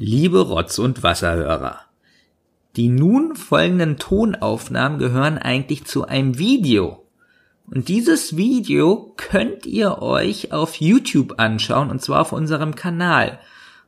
Liebe 0.00 0.42
Rotz- 0.42 0.78
und 0.78 1.02
Wasserhörer, 1.02 1.80
die 2.76 2.86
nun 2.86 3.34
folgenden 3.34 3.96
Tonaufnahmen 3.96 5.00
gehören 5.00 5.38
eigentlich 5.38 5.86
zu 5.86 6.06
einem 6.06 6.38
Video. 6.38 7.04
Und 7.68 7.88
dieses 7.88 8.36
Video 8.36 9.12
könnt 9.16 9.66
ihr 9.66 10.00
euch 10.00 10.52
auf 10.52 10.76
YouTube 10.76 11.40
anschauen, 11.40 11.90
und 11.90 12.00
zwar 12.00 12.20
auf 12.20 12.30
unserem 12.30 12.76
Kanal. 12.76 13.40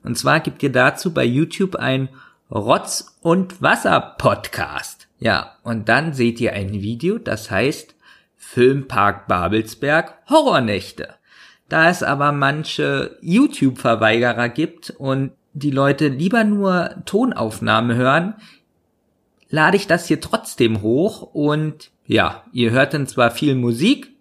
Und 0.03 0.19
zwar 0.19 0.41
gibt 0.41 0.65
ihr 0.65 0.73
dazu 0.73 1.15
bei 1.15 1.25
YouTube 1.25 1.77
ein 1.77 2.09
Rotz- 2.51 3.17
und 3.23 3.63
Wasser-Podcast. 3.63 5.07
Ja, 5.21 5.59
und 5.63 5.89
dann 5.89 6.13
seht 6.13 6.41
ihr 6.41 6.55
ein 6.55 6.73
Video, 6.73 7.19
das 7.19 7.53
heißt 7.53 7.95
Filmpark 8.37 9.29
Babelsberg 9.29 10.15
Horrornächte. 10.29 11.15
Da 11.69 11.89
es 11.89 12.03
aber 12.03 12.33
manche 12.33 13.17
YouTube-Verweigerer 13.21 14.49
gibt 14.49 14.91
und 14.91 15.31
die 15.53 15.71
Leute 15.71 16.09
lieber 16.09 16.45
nur 16.45 17.03
Tonaufnahmen 17.07 17.97
hören, 17.97 18.35
lade 19.49 19.77
ich 19.77 19.87
das 19.87 20.07
hier 20.07 20.21
trotzdem 20.21 20.83
hoch 20.83 21.23
und 21.23 21.91
ja, 22.07 22.45
ihr 22.53 22.71
hört 22.71 22.95
dann 22.95 23.07
zwar 23.07 23.31
viel 23.31 23.55
Musik, 23.55 24.13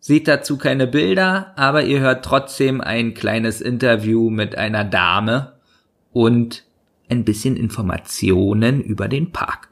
seht 0.00 0.26
dazu 0.26 0.58
keine 0.58 0.86
Bilder, 0.86 1.52
aber 1.56 1.84
ihr 1.84 2.00
hört 2.00 2.24
trotzdem 2.24 2.80
ein 2.80 3.14
kleines 3.14 3.60
Interview 3.60 4.30
mit 4.30 4.56
einer 4.56 4.84
Dame 4.84 5.54
und 6.12 6.64
ein 7.08 7.24
bisschen 7.24 7.56
Informationen 7.56 8.80
über 8.80 9.08
den 9.08 9.32
Park. 9.32 9.68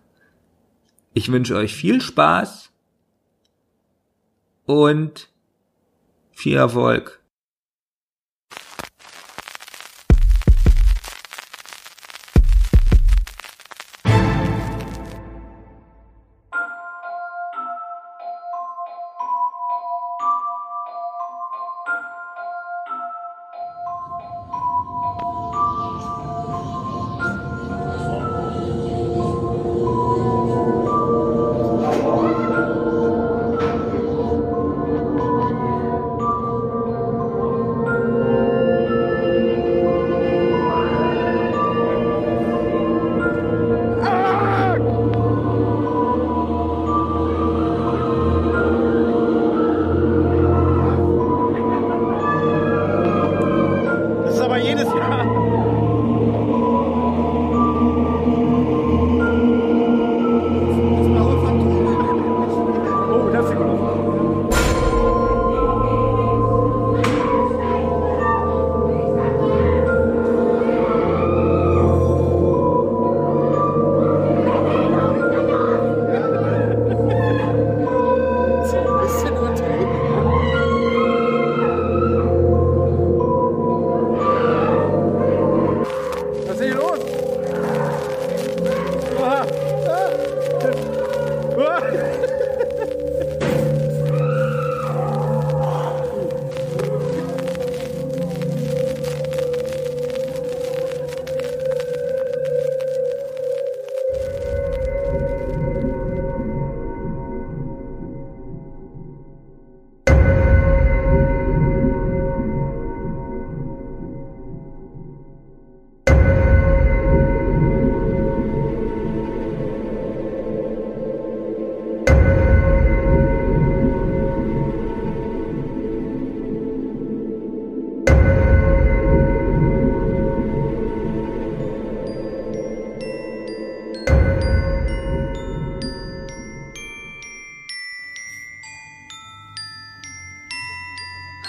Ich 1.15 1.33
wünsche 1.33 1.57
euch 1.57 1.75
viel 1.75 2.01
Spaß 2.01 2.71
und 4.67 5.29
viel 6.33 6.57
Erfolg. 6.57 7.20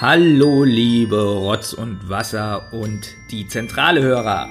Hallo 0.02 0.64
liebe 0.64 1.22
Rotz 1.22 1.74
und 1.74 2.10
Wasser 2.10 2.74
und 2.74 3.02
die 3.30 3.48
zentrale 3.48 4.02
Hörer. 4.02 4.50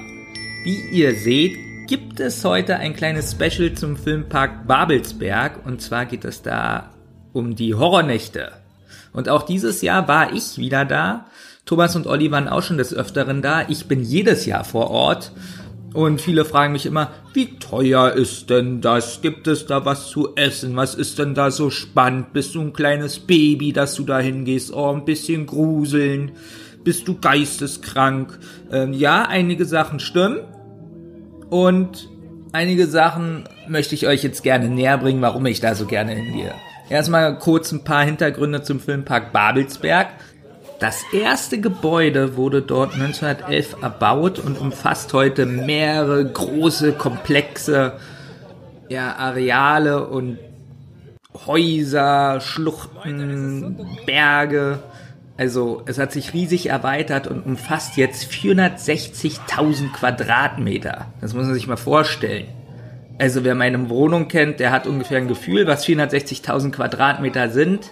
Wie 0.63 0.79
ihr 0.93 1.13
seht, 1.13 1.57
gibt 1.89 2.21
es 2.21 2.45
heute 2.45 2.77
ein 2.77 2.95
kleines 2.95 3.33
Special 3.33 3.73
zum 3.73 3.97
Filmpark 3.97 4.65
Babelsberg 4.65 5.65
und 5.65 5.81
zwar 5.81 6.05
geht 6.05 6.23
es 6.23 6.41
da 6.41 6.91
um 7.33 7.57
die 7.57 7.75
Horrornächte. 7.75 8.53
Und 9.11 9.27
auch 9.27 9.43
dieses 9.43 9.81
Jahr 9.81 10.07
war 10.07 10.31
ich 10.31 10.57
wieder 10.57 10.85
da. 10.85 11.25
Thomas 11.65 11.97
und 11.97 12.07
Olli 12.07 12.31
waren 12.31 12.47
auch 12.47 12.63
schon 12.63 12.77
des 12.77 12.93
Öfteren 12.93 13.41
da. 13.41 13.67
Ich 13.67 13.89
bin 13.89 14.01
jedes 14.01 14.45
Jahr 14.45 14.63
vor 14.63 14.89
Ort. 14.89 15.33
Und 15.93 16.21
viele 16.21 16.45
fragen 16.45 16.71
mich 16.71 16.85
immer, 16.85 17.11
wie 17.33 17.57
teuer 17.59 18.11
ist 18.11 18.49
denn 18.49 18.79
das? 18.79 19.21
Gibt 19.21 19.47
es 19.47 19.65
da 19.65 19.83
was 19.83 20.07
zu 20.07 20.35
essen? 20.35 20.75
Was 20.77 20.95
ist 20.95 21.19
denn 21.19 21.33
da 21.33 21.51
so 21.51 21.69
spannend? 21.69 22.31
Bist 22.31 22.55
du 22.55 22.61
ein 22.61 22.73
kleines 22.73 23.19
Baby, 23.19 23.73
dass 23.73 23.95
du 23.95 24.03
da 24.03 24.19
hingehst? 24.19 24.73
Oh, 24.73 24.91
ein 24.91 25.03
bisschen 25.03 25.45
gruseln. 25.45 26.31
Bist 26.83 27.07
du 27.07 27.19
geisteskrank? 27.19 28.39
Ähm, 28.71 28.93
ja, 28.93 29.23
einige 29.23 29.65
Sachen 29.65 29.99
stimmen. 29.99 30.39
Und 31.49 32.09
einige 32.53 32.87
Sachen 32.87 33.43
möchte 33.67 33.93
ich 33.93 34.07
euch 34.07 34.23
jetzt 34.23 34.43
gerne 34.43 34.69
näher 34.69 34.97
bringen, 34.97 35.21
warum 35.21 35.45
ich 35.45 35.59
da 35.59 35.75
so 35.75 35.85
gerne 35.85 36.13
hingehe. 36.13 36.53
Erstmal 36.89 37.37
kurz 37.37 37.71
ein 37.73 37.83
paar 37.83 38.05
Hintergründe 38.05 38.63
zum 38.63 38.79
Filmpark 38.79 39.33
Babelsberg. 39.33 40.07
Das 40.81 41.03
erste 41.13 41.61
Gebäude 41.61 42.37
wurde 42.37 42.63
dort 42.63 42.95
1911 42.95 43.83
erbaut 43.83 44.39
und 44.39 44.59
umfasst 44.59 45.13
heute 45.13 45.45
mehrere 45.45 46.25
große, 46.25 46.93
komplexe 46.93 47.99
ja, 48.89 49.15
Areale 49.15 50.07
und 50.07 50.39
Häuser, 51.45 52.41
Schluchten, 52.41 53.77
Berge. 54.07 54.79
Also 55.37 55.83
es 55.85 55.99
hat 55.99 56.11
sich 56.13 56.33
riesig 56.33 56.69
erweitert 56.69 57.27
und 57.27 57.45
umfasst 57.45 57.95
jetzt 57.95 58.31
460.000 58.31 59.91
Quadratmeter. 59.91 61.13
Das 61.21 61.35
muss 61.35 61.45
man 61.45 61.53
sich 61.53 61.67
mal 61.67 61.77
vorstellen. 61.77 62.47
Also 63.19 63.43
wer 63.43 63.53
meine 63.53 63.87
Wohnung 63.91 64.27
kennt, 64.27 64.59
der 64.59 64.71
hat 64.71 64.87
ungefähr 64.87 65.19
ein 65.19 65.27
Gefühl, 65.27 65.67
was 65.67 65.85
460.000 65.85 66.71
Quadratmeter 66.71 67.49
sind. 67.49 67.91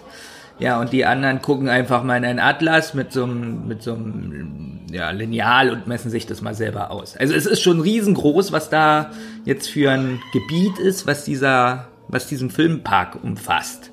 Ja, 0.60 0.78
und 0.78 0.92
die 0.92 1.06
anderen 1.06 1.40
gucken 1.40 1.68
einfach 1.68 2.02
mal 2.04 2.16
in 2.18 2.24
einen 2.24 2.38
Atlas 2.38 2.92
mit 2.94 3.12
so 3.12 3.24
einem, 3.24 3.66
mit 3.66 3.82
so 3.82 3.94
einem 3.94 4.80
ja, 4.92 5.10
Lineal 5.10 5.70
und 5.70 5.86
messen 5.86 6.10
sich 6.10 6.26
das 6.26 6.42
mal 6.42 6.54
selber 6.54 6.90
aus. 6.90 7.16
Also 7.16 7.34
es 7.34 7.46
ist 7.46 7.62
schon 7.62 7.80
riesengroß, 7.80 8.52
was 8.52 8.68
da 8.68 9.10
jetzt 9.44 9.70
für 9.70 9.90
ein 9.90 10.20
Gebiet 10.32 10.78
ist, 10.78 11.06
was 11.06 11.24
dieser, 11.24 11.88
was 12.08 12.26
diesen 12.26 12.50
Filmpark 12.50 13.22
umfasst. 13.22 13.89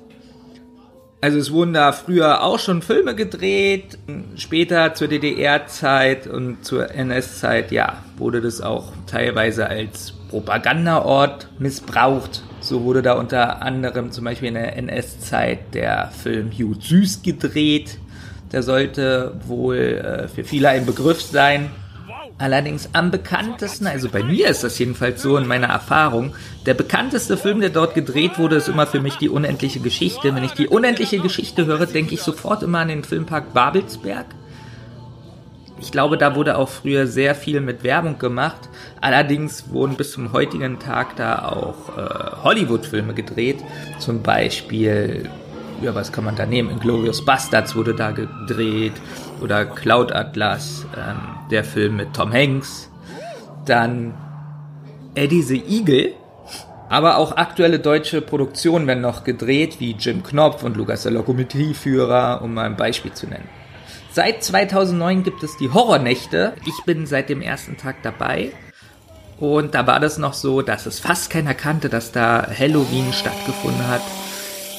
Also 1.20 1.38
es 1.38 1.50
wurden 1.50 1.74
da 1.74 1.90
früher 1.90 2.44
auch 2.44 2.60
schon 2.60 2.80
Filme 2.80 3.16
gedreht, 3.16 3.98
später 4.36 4.94
zur 4.94 5.08
DDR-Zeit 5.08 6.28
und 6.28 6.64
zur 6.64 6.92
NS-Zeit, 6.92 7.72
ja, 7.72 8.04
wurde 8.16 8.40
das 8.40 8.60
auch 8.60 8.92
teilweise 9.08 9.68
als 9.68 10.12
Propagandaort 10.30 11.48
missbraucht. 11.58 12.42
So 12.60 12.84
wurde 12.84 13.02
da 13.02 13.14
unter 13.14 13.62
anderem 13.62 14.12
zum 14.12 14.24
Beispiel 14.26 14.48
in 14.48 14.54
der 14.54 14.76
NS-Zeit 14.76 15.74
der 15.74 16.12
Film 16.12 16.52
Hugh 16.52 16.76
Süß 16.80 17.22
gedreht. 17.22 17.98
Der 18.52 18.62
sollte 18.62 19.34
wohl 19.46 19.76
äh, 19.76 20.28
für 20.28 20.44
viele 20.44 20.68
ein 20.68 20.86
Begriff 20.86 21.20
sein. 21.20 21.70
Allerdings 22.40 22.88
am 22.92 23.10
bekanntesten, 23.10 23.88
also 23.88 24.08
bei 24.08 24.22
mir 24.22 24.48
ist 24.48 24.62
das 24.62 24.78
jedenfalls 24.78 25.20
so 25.20 25.36
in 25.36 25.48
meiner 25.48 25.66
Erfahrung, 25.66 26.34
der 26.66 26.74
bekannteste 26.74 27.36
Film, 27.36 27.60
der 27.60 27.70
dort 27.70 27.94
gedreht 27.94 28.38
wurde, 28.38 28.56
ist 28.56 28.68
immer 28.68 28.86
für 28.86 29.00
mich 29.00 29.16
die 29.16 29.28
unendliche 29.28 29.80
Geschichte. 29.80 30.32
Wenn 30.32 30.44
ich 30.44 30.52
die 30.52 30.68
unendliche 30.68 31.18
Geschichte 31.18 31.66
höre, 31.66 31.86
denke 31.86 32.14
ich 32.14 32.22
sofort 32.22 32.62
immer 32.62 32.78
an 32.78 32.88
den 32.88 33.02
Filmpark 33.02 33.52
Babelsberg. 33.54 34.26
Ich 35.80 35.90
glaube, 35.90 36.16
da 36.16 36.36
wurde 36.36 36.56
auch 36.58 36.68
früher 36.68 37.08
sehr 37.08 37.34
viel 37.34 37.60
mit 37.60 37.82
Werbung 37.82 38.18
gemacht. 38.18 38.68
Allerdings 39.00 39.70
wurden 39.70 39.96
bis 39.96 40.12
zum 40.12 40.32
heutigen 40.32 40.78
Tag 40.78 41.16
da 41.16 41.40
auch 41.40 41.96
äh, 41.96 42.42
Hollywood-Filme 42.44 43.14
gedreht. 43.14 43.58
Zum 43.98 44.22
Beispiel 44.22 45.28
ja, 45.80 45.94
was 45.94 46.10
kann 46.12 46.24
man 46.24 46.34
da 46.36 46.46
nehmen? 46.46 46.70
Inglorious 46.70 47.24
Bastards 47.24 47.76
wurde 47.76 47.94
da 47.94 48.10
gedreht 48.10 48.94
oder 49.40 49.64
Cloud 49.64 50.12
Atlas, 50.12 50.86
ähm, 50.96 51.20
der 51.50 51.64
Film 51.64 51.96
mit 51.96 52.14
Tom 52.14 52.32
Hanks. 52.32 52.90
Dann 53.64 54.14
Eddie 55.14 55.42
the 55.42 55.62
Eagle. 55.68 56.14
Aber 56.88 57.18
auch 57.18 57.36
aktuelle 57.36 57.80
deutsche 57.80 58.22
Produktionen 58.22 58.86
werden 58.86 59.02
noch 59.02 59.24
gedreht, 59.24 59.76
wie 59.78 59.92
Jim 59.92 60.22
Knopf 60.22 60.62
und 60.62 60.76
Lukas 60.76 61.02
der 61.02 61.12
Lokomotivführer, 61.12 62.40
um 62.42 62.54
mal 62.54 62.64
ein 62.64 62.76
Beispiel 62.76 63.12
zu 63.12 63.26
nennen. 63.26 63.48
Seit 64.10 64.42
2009 64.42 65.22
gibt 65.22 65.42
es 65.42 65.56
die 65.58 65.70
Horrornächte. 65.70 66.54
Ich 66.64 66.84
bin 66.86 67.06
seit 67.06 67.28
dem 67.28 67.42
ersten 67.42 67.76
Tag 67.76 68.02
dabei. 68.02 68.52
Und 69.38 69.74
da 69.74 69.86
war 69.86 70.00
das 70.00 70.18
noch 70.18 70.32
so, 70.32 70.62
dass 70.62 70.86
es 70.86 70.98
fast 70.98 71.30
keiner 71.30 71.54
kannte, 71.54 71.88
dass 71.88 72.10
da 72.10 72.46
Halloween 72.58 73.12
stattgefunden 73.12 73.86
hat. 73.86 74.02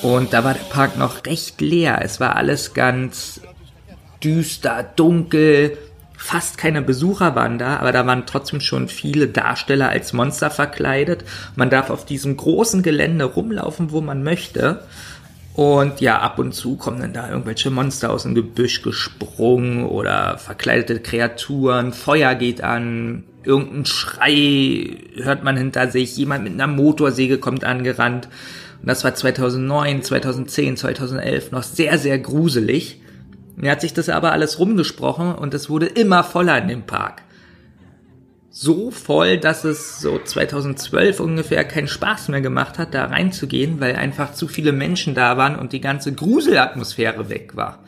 Und 0.02 0.34
da 0.34 0.44
war 0.44 0.54
der 0.54 0.64
Park 0.64 0.98
noch 0.98 1.26
recht 1.26 1.62
leer. 1.62 2.00
Es 2.02 2.20
war 2.20 2.36
alles 2.36 2.74
ganz 2.74 3.42
düster, 4.24 4.84
dunkel. 4.96 5.78
Fast 6.18 6.58
keine 6.58 6.82
Besucher 6.82 7.36
waren 7.36 7.58
da, 7.58 7.78
aber 7.78 7.94
da 7.94 8.06
waren 8.06 8.26
trotzdem 8.26 8.60
schon 8.60 8.90
viele 8.90 9.28
Darsteller 9.28 9.90
als 9.90 10.12
Monster 10.12 10.50
verkleidet. 10.50 11.24
Man 11.56 11.70
darf 11.70 11.90
auf 11.90 12.06
diesem 12.06 12.36
großen 12.36 12.84
Gelände 12.84 13.26
rumlaufen, 13.26 13.92
wo 13.92 14.02
man 14.02 14.24
möchte. 14.24 14.84
Und 15.54 16.00
ja, 16.00 16.20
ab 16.20 16.40
und 16.40 16.54
zu 16.54 16.76
kommen 16.76 17.02
dann 17.02 17.14
da 17.14 17.30
irgendwelche 17.30 17.70
Monster 17.70 18.12
aus 18.12 18.24
dem 18.24 18.36
Gebüsch 18.36 18.82
gesprungen 18.82 19.86
oder 19.86 20.38
verkleidete 20.38 21.02
Kreaturen, 21.02 21.92
Feuer 21.92 22.36
geht 22.36 22.62
an, 22.62 23.26
irgendein 23.44 23.86
Schrei 23.86 24.98
hört 25.16 25.44
man 25.44 25.58
hinter 25.58 25.90
sich, 25.90 26.16
jemand 26.16 26.44
mit 26.44 26.54
einer 26.54 26.68
Motorsäge 26.68 27.40
kommt 27.40 27.64
angerannt. 27.64 28.30
Und 28.82 28.88
das 28.88 29.04
war 29.04 29.16
2009, 29.16 30.04
2010, 30.04 30.78
2011 30.78 31.52
noch 31.52 31.64
sehr, 31.64 31.98
sehr 31.98 32.20
gruselig. 32.20 32.99
Mir 33.60 33.72
hat 33.72 33.82
sich 33.82 33.94
das 33.94 34.08
aber 34.08 34.32
alles 34.32 34.58
rumgesprochen 34.58 35.36
und 35.36 35.54
es 35.54 35.70
wurde 35.70 35.86
immer 35.86 36.24
voller 36.24 36.58
in 36.60 36.70
dem 36.70 36.84
Park. 36.84 37.24
So 38.50 38.90
voll, 38.90 39.38
dass 39.38 39.66
es 39.66 40.00
so 40.00 40.18
2012 40.18 41.20
ungefähr 41.20 41.66
keinen 41.66 41.90
Spaß 41.90 42.30
mehr 42.30 42.40
gemacht 42.40 42.80
hat, 42.80 42.94
da 42.94 43.06
reinzugehen, 43.06 43.82
weil 43.82 43.98
einfach 43.98 44.32
zu 44.32 44.48
viele 44.48 44.72
Menschen 44.72 45.14
da 45.14 45.36
waren 45.36 45.58
und 45.58 45.74
die 45.74 45.82
ganze 45.82 46.14
Gruselatmosphäre 46.14 47.30
weg 47.30 47.58
war. 47.58 47.84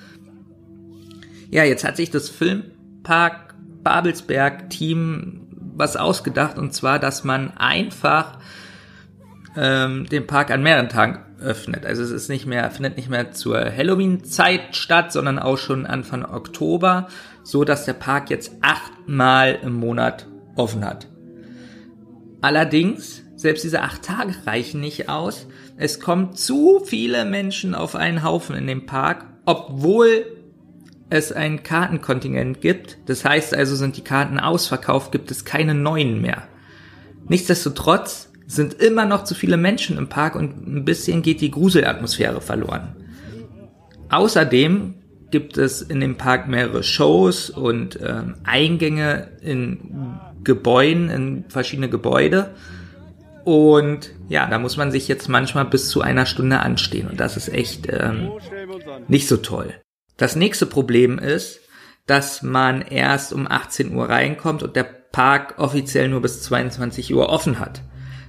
Ja, 1.49 1.63
jetzt 1.63 1.85
hat 1.85 1.95
sich 1.95 2.11
das 2.11 2.27
Filmpark 2.27 3.55
Babelsberg 3.81 4.69
Team 4.69 5.47
was 5.75 5.95
ausgedacht 5.95 6.57
und 6.57 6.73
zwar, 6.73 6.99
dass 6.99 7.23
man 7.23 7.51
einfach 7.55 8.39
ähm, 9.55 10.05
den 10.07 10.27
Park 10.27 10.51
an 10.51 10.63
mehreren 10.63 10.89
Tagen 10.89 11.19
öffnet. 11.41 11.85
Also 11.85 12.03
es 12.03 12.11
ist 12.11 12.29
nicht 12.29 12.45
mehr, 12.45 12.69
findet 12.71 12.97
nicht 12.97 13.09
mehr 13.09 13.31
zur 13.31 13.59
Halloween-Zeit 13.59 14.75
statt, 14.75 15.11
sondern 15.11 15.39
auch 15.39 15.57
schon 15.57 15.85
Anfang 15.85 16.25
Oktober, 16.25 17.07
so 17.43 17.63
dass 17.63 17.85
der 17.85 17.93
Park 17.93 18.29
jetzt 18.29 18.51
achtmal 18.61 19.59
im 19.63 19.73
Monat 19.73 20.27
offen 20.55 20.85
hat. 20.85 21.07
Allerdings, 22.41 23.21
selbst 23.35 23.63
diese 23.63 23.81
acht 23.81 24.03
Tage 24.03 24.33
reichen 24.45 24.81
nicht 24.81 25.09
aus. 25.09 25.47
Es 25.77 25.99
kommen 25.99 26.33
zu 26.33 26.81
viele 26.85 27.25
Menschen 27.25 27.75
auf 27.75 27.95
einen 27.95 28.23
Haufen 28.23 28.55
in 28.55 28.67
dem 28.67 28.85
Park, 28.85 29.25
obwohl 29.45 30.25
es 31.09 31.31
ein 31.31 31.61
Kartenkontingent 31.61 32.61
gibt. 32.61 32.97
Das 33.05 33.25
heißt 33.25 33.53
also, 33.53 33.75
sind 33.75 33.97
die 33.97 34.03
Karten 34.03 34.39
ausverkauft, 34.39 35.11
gibt 35.11 35.29
es 35.29 35.45
keine 35.45 35.75
neuen 35.75 36.21
mehr. 36.21 36.47
Nichtsdestotrotz 37.27 38.30
sind 38.51 38.73
immer 38.73 39.05
noch 39.05 39.23
zu 39.23 39.33
viele 39.33 39.55
Menschen 39.55 39.97
im 39.97 40.09
Park 40.09 40.35
und 40.35 40.67
ein 40.67 40.83
bisschen 40.83 41.21
geht 41.21 41.39
die 41.39 41.51
Gruselatmosphäre 41.51 42.41
verloren. 42.41 42.95
Außerdem 44.09 44.95
gibt 45.31 45.57
es 45.57 45.81
in 45.81 46.01
dem 46.01 46.17
Park 46.17 46.49
mehrere 46.49 46.83
Shows 46.83 47.49
und 47.49 47.95
äh, 48.01 48.23
Eingänge 48.43 49.29
in 49.41 50.19
Gebäuden, 50.43 51.09
in 51.09 51.45
verschiedene 51.47 51.89
Gebäude. 51.89 52.53
Und 53.45 54.11
ja, 54.27 54.47
da 54.47 54.59
muss 54.59 54.75
man 54.75 54.91
sich 54.91 55.07
jetzt 55.07 55.29
manchmal 55.29 55.65
bis 55.65 55.87
zu 55.87 56.01
einer 56.01 56.25
Stunde 56.25 56.59
anstehen. 56.59 57.07
Und 57.07 57.21
das 57.21 57.37
ist 57.37 57.47
echt 57.47 57.87
ähm, 57.89 58.31
nicht 59.07 59.29
so 59.29 59.37
toll. 59.37 59.73
Das 60.17 60.35
nächste 60.35 60.65
Problem 60.65 61.17
ist, 61.17 61.61
dass 62.05 62.41
man 62.41 62.81
erst 62.81 63.31
um 63.31 63.47
18 63.47 63.95
Uhr 63.95 64.09
reinkommt 64.09 64.61
und 64.61 64.75
der 64.75 64.83
Park 64.83 65.55
offiziell 65.57 66.09
nur 66.09 66.21
bis 66.21 66.41
22 66.41 67.13
Uhr 67.15 67.29
offen 67.29 67.57
hat. 67.59 67.81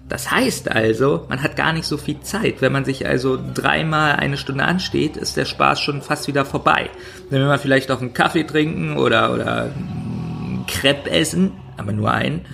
Das 0.08 0.30
heißt 0.30 0.70
also, 0.70 1.26
man 1.28 1.42
hat 1.42 1.56
gar 1.56 1.72
nicht 1.72 1.86
so 1.86 1.96
viel 1.96 2.20
Zeit. 2.20 2.60
Wenn 2.60 2.72
man 2.72 2.84
sich 2.84 3.06
also 3.06 3.38
dreimal 3.54 4.16
eine 4.16 4.36
Stunde 4.36 4.64
ansteht, 4.64 5.16
ist 5.16 5.36
der 5.36 5.44
Spaß 5.44 5.80
schon 5.80 6.02
fast 6.02 6.28
wieder 6.28 6.44
vorbei. 6.44 6.90
Dann 7.30 7.40
will 7.40 7.46
man 7.46 7.58
vielleicht 7.58 7.90
auch 7.90 8.00
einen 8.00 8.12
Kaffee 8.12 8.44
trinken 8.44 8.96
oder, 8.96 9.32
oder 9.32 9.62
einen 9.62 10.64
Crepe 10.66 11.10
essen, 11.10 11.52
aber 11.76 11.92
nur 11.92 12.10
einen. 12.10 12.44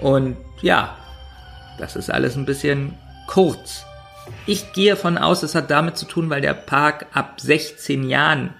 Und 0.00 0.36
ja, 0.62 0.96
das 1.78 1.96
ist 1.96 2.10
alles 2.10 2.36
ein 2.36 2.46
bisschen 2.46 2.94
kurz. 3.26 3.84
Ich 4.46 4.72
gehe 4.72 4.96
von 4.96 5.18
aus, 5.18 5.42
es 5.42 5.54
hat 5.54 5.70
damit 5.70 5.96
zu 5.96 6.06
tun, 6.06 6.30
weil 6.30 6.40
der 6.40 6.54
Park 6.54 7.06
ab 7.12 7.40
16 7.40 8.08
Jahren 8.08 8.54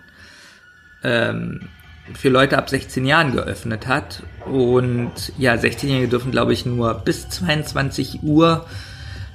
ähm, 1.02 1.68
für 2.14 2.28
Leute 2.28 2.58
ab 2.58 2.70
16 2.70 3.04
Jahren 3.04 3.32
geöffnet 3.32 3.86
hat. 3.86 4.22
Und 4.46 5.32
ja, 5.38 5.54
16-Jährige 5.54 6.08
dürfen, 6.08 6.30
glaube 6.30 6.52
ich, 6.52 6.66
nur 6.66 6.94
bis 6.94 7.28
22 7.28 8.22
Uhr 8.22 8.66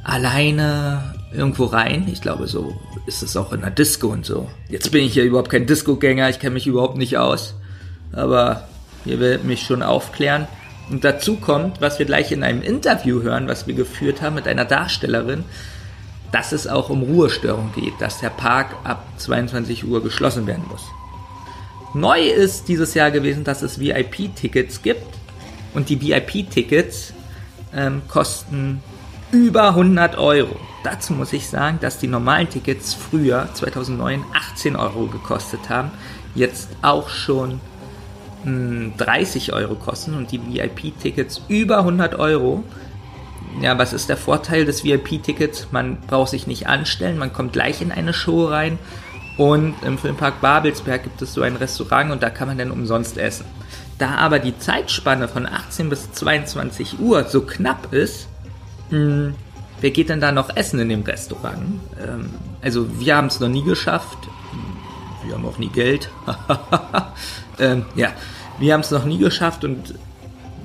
alleine 0.04 1.16
irgendwo 1.33 1.66
rein. 1.66 2.07
Ich 2.12 2.22
glaube, 2.22 2.48
so 2.48 2.80
ist 3.07 3.24
es 3.24 3.36
auch 3.36 3.51
in 3.54 3.62
der 3.62 3.72
Disco 3.72 4.07
und 4.07 4.25
so. 4.25 4.50
Jetzt 4.69 4.92
bin 4.92 5.04
ich 5.04 5.13
hier 5.13 5.24
überhaupt 5.24 5.50
kein 5.50 5.66
Disco-Gänger, 5.66 6.30
ich 6.30 6.39
kenne 6.39 6.54
mich 6.54 6.68
überhaupt 6.68 6.98
nicht 6.98 7.18
aus. 7.18 7.56
Aber 8.12 8.68
ihr 9.04 9.19
werdet 9.19 9.44
mich 9.44 9.63
schon 9.63 9.83
aufklären. 9.83 10.48
Und 10.89 11.04
dazu 11.04 11.38
kommt, 11.38 11.81
was 11.81 11.98
wir 11.98 12.06
gleich 12.06 12.31
in 12.31 12.44
einem 12.44 12.62
Interview 12.62 13.24
hören, 13.24 13.48
was 13.48 13.65
wir 13.65 13.74
geführt 13.74 14.22
haben 14.22 14.36
mit 14.36 14.48
einer 14.48 14.65
Darstellerin, 14.65 15.44
dass 16.32 16.51
es 16.51 16.67
auch 16.67 16.89
um 16.89 17.01
Ruhestörung 17.01 17.72
geht, 17.74 17.94
dass 18.00 18.20
der 18.20 18.29
Park 18.29 18.75
ab 18.84 19.03
22 19.17 19.86
Uhr 19.86 20.03
geschlossen 20.03 20.46
werden 20.46 20.65
muss. 20.70 20.84
Neu 21.95 22.27
ist 22.27 22.67
dieses 22.67 22.93
Jahr 22.93 23.09
gewesen, 23.09 23.45
dass 23.45 23.61
es 23.61 23.79
VIP-Tickets 23.79 24.81
gibt. 24.81 25.07
Und 25.73 25.87
die 25.87 26.01
VIP-Tickets 26.01 27.13
ähm, 27.73 28.01
kosten 28.09 28.83
über 29.31 29.69
100 29.69 30.17
Euro. 30.17 30.57
Dazu 30.83 31.13
muss 31.13 31.31
ich 31.31 31.47
sagen, 31.47 31.79
dass 31.79 31.97
die 31.97 32.07
normalen 32.07 32.49
Tickets 32.49 32.93
früher, 32.93 33.47
2009, 33.53 34.25
18 34.33 34.75
Euro 34.75 35.05
gekostet 35.05 35.69
haben. 35.69 35.89
Jetzt 36.35 36.67
auch 36.81 37.07
schon 37.07 37.61
mh, 38.43 38.51
hm, 38.51 38.93
30 38.97 39.53
Euro 39.53 39.75
kosten 39.75 40.15
und 40.15 40.33
die 40.33 40.41
VIP-Tickets 40.41 41.43
über 41.47 41.77
100 41.79 42.15
Euro. 42.15 42.65
Ja, 43.61 43.77
was 43.79 43.93
ist 43.93 44.09
der 44.09 44.17
Vorteil 44.17 44.65
des 44.65 44.83
VIP-Tickets? 44.83 45.69
Man 45.71 45.97
braucht 46.07 46.31
sich 46.31 46.45
nicht 46.45 46.67
anstellen, 46.67 47.17
man 47.17 47.31
kommt 47.31 47.53
gleich 47.53 47.81
in 47.81 47.93
eine 47.93 48.13
Show 48.13 48.47
rein 48.47 48.79
und 49.38 49.75
im 49.84 49.98
Filmpark 49.98 50.39
Babelsberg 50.42 51.04
gibt 51.04 51.22
es 51.22 51.34
so 51.34 51.42
ein 51.42 51.56
Restaurant 51.58 52.12
und 52.12 52.24
da 52.24 52.30
kann 52.30 52.48
man 52.48 52.58
dann 52.58 52.72
umsonst 52.72 53.18
essen. 53.18 53.46
Da 53.98 54.15
aber 54.15 54.39
die 54.39 54.58
Zeitspanne 54.58 55.27
von 55.27 55.46
18 55.46 55.89
bis 55.89 56.12
22 56.12 57.00
Uhr 57.00 57.25
so 57.25 57.42
knapp 57.42 57.94
ist, 57.94 58.27
mh, 58.89 58.98
hm, 58.98 59.36
wer 59.82 59.92
geht 59.92 60.10
denn 60.10 60.22
da 60.22 60.32
noch 60.32 60.56
essen 60.56 60.80
in 60.80 60.89
dem 60.89 61.04
Restaurant? 61.04 61.80
Ähm, 62.01 62.30
also 62.62 62.88
wir 63.00 63.15
haben 63.15 63.27
es 63.27 63.39
noch 63.39 63.50
nie 63.50 63.63
geschafft. 63.63 64.18
Wir 65.25 65.36
haben 65.36 65.46
auch 65.46 65.58
nie 65.58 65.70
Geld. 65.70 66.10
ähm, 67.60 67.86
ja, 67.96 68.10
wir 68.60 68.74
haben 68.74 68.82
es 68.82 68.92
noch 68.92 69.06
nie 69.06 69.18
geschafft 69.18 69.63
und 69.63 69.96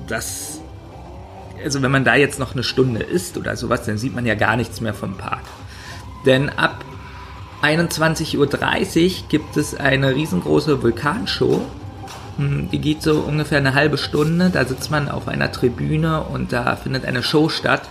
das, 0.07 0.61
also 1.63 1.81
wenn 1.81 1.91
man 1.91 2.05
da 2.05 2.15
jetzt 2.15 2.39
noch 2.39 2.53
eine 2.53 2.63
Stunde 2.63 3.01
isst 3.03 3.37
oder 3.37 3.55
sowas, 3.55 3.83
dann 3.85 3.97
sieht 3.97 4.15
man 4.15 4.25
ja 4.25 4.35
gar 4.35 4.55
nichts 4.55 4.81
mehr 4.81 4.93
vom 4.93 5.17
Park. 5.17 5.43
Denn 6.25 6.49
ab 6.49 6.85
21.30 7.61 8.37
Uhr 8.37 9.27
gibt 9.29 9.57
es 9.57 9.75
eine 9.75 10.15
riesengroße 10.15 10.81
Vulkanshow. 10.81 11.61
Hm, 12.37 12.69
die 12.71 12.79
geht 12.79 13.03
so 13.03 13.19
ungefähr 13.19 13.59
eine 13.59 13.75
halbe 13.75 13.97
Stunde. 13.97 14.49
Da 14.49 14.65
sitzt 14.65 14.89
man 14.89 15.09
auf 15.09 15.27
einer 15.27 15.51
Tribüne 15.51 16.21
und 16.21 16.51
da 16.53 16.75
findet 16.75 17.05
eine 17.05 17.21
Show 17.21 17.49
statt. 17.49 17.83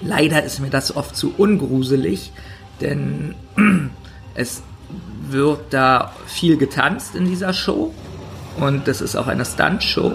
Leider 0.00 0.42
ist 0.44 0.60
mir 0.60 0.70
das 0.70 0.96
oft 0.96 1.16
zu 1.16 1.34
ungruselig, 1.36 2.32
denn 2.80 3.34
es 4.34 4.62
wird 5.28 5.60
da 5.70 6.12
viel 6.26 6.56
getanzt 6.56 7.14
in 7.14 7.26
dieser 7.26 7.52
Show 7.52 7.92
und 8.58 8.88
das 8.88 9.00
ist 9.00 9.16
auch 9.16 9.26
eine 9.26 9.44
Stunt-Show. 9.44 10.14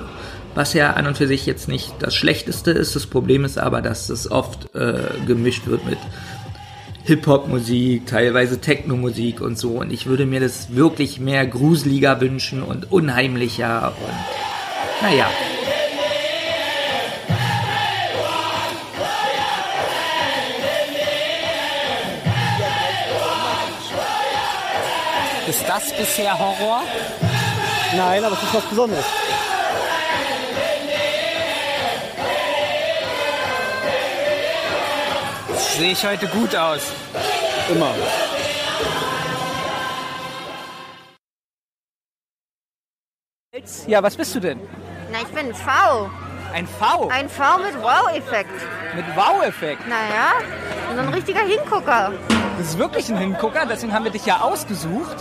was 0.55 0.73
ja 0.73 0.91
an 0.93 1.07
und 1.07 1.17
für 1.17 1.27
sich 1.27 1.45
jetzt 1.45 1.67
nicht 1.67 1.93
das 1.99 2.15
Schlechteste 2.15 2.71
ist. 2.71 2.95
Das 2.95 3.07
Problem 3.07 3.43
ist 3.43 3.57
aber, 3.57 3.81
dass 3.81 4.09
es 4.09 4.29
oft 4.29 4.73
äh, 4.75 5.09
gemischt 5.25 5.65
wird 5.67 5.85
mit 5.85 5.97
Hip-Hop-Musik, 7.05 8.07
teilweise 8.07 8.61
Techno-Musik 8.61 9.41
und 9.41 9.57
so. 9.57 9.71
Und 9.71 9.91
ich 9.91 10.05
würde 10.05 10.25
mir 10.25 10.39
das 10.39 10.75
wirklich 10.75 11.19
mehr 11.19 11.45
gruseliger 11.45 12.21
wünschen 12.21 12.63
und 12.63 12.91
unheimlicher 12.91 13.93
und 13.99 15.09
naja. 15.09 15.29
Ist 25.45 25.65
das 25.67 25.91
bisher 25.97 26.39
Horror? 26.39 26.83
Nein, 27.97 28.23
aber 28.23 28.37
es 28.37 28.43
ist 28.43 28.53
was 28.53 28.63
Besonderes. 28.63 29.05
Sehe 35.77 35.91
ich 35.91 36.05
heute 36.05 36.27
gut 36.27 36.55
aus. 36.55 36.91
Immer. 37.69 37.93
Ja, 43.87 44.01
was 44.01 44.15
bist 44.15 44.33
du 44.35 44.39
denn? 44.39 44.59
Na, 45.11 45.19
ich 45.21 45.27
bin 45.27 45.47
ein 45.47 45.53
V. 45.53 46.09
Ein 46.53 46.67
V 46.67 47.07
Ein 47.09 47.29
V 47.29 47.57
mit 47.59 47.81
Wow-Effekt. 47.81 48.49
mit 48.95 49.05
Wow-Effekt. 49.15 49.87
Naja, 49.87 50.33
so 50.95 51.01
ein 51.01 51.09
richtiger 51.09 51.41
Hingucker. 51.41 52.11
Das 52.57 52.67
ist 52.67 52.77
wirklich 52.77 53.09
ein 53.09 53.17
Hingucker, 53.17 53.65
deswegen 53.65 53.93
haben 53.93 54.05
wir 54.05 54.11
dich 54.11 54.25
ja 54.25 54.41
ausgesucht, 54.41 55.17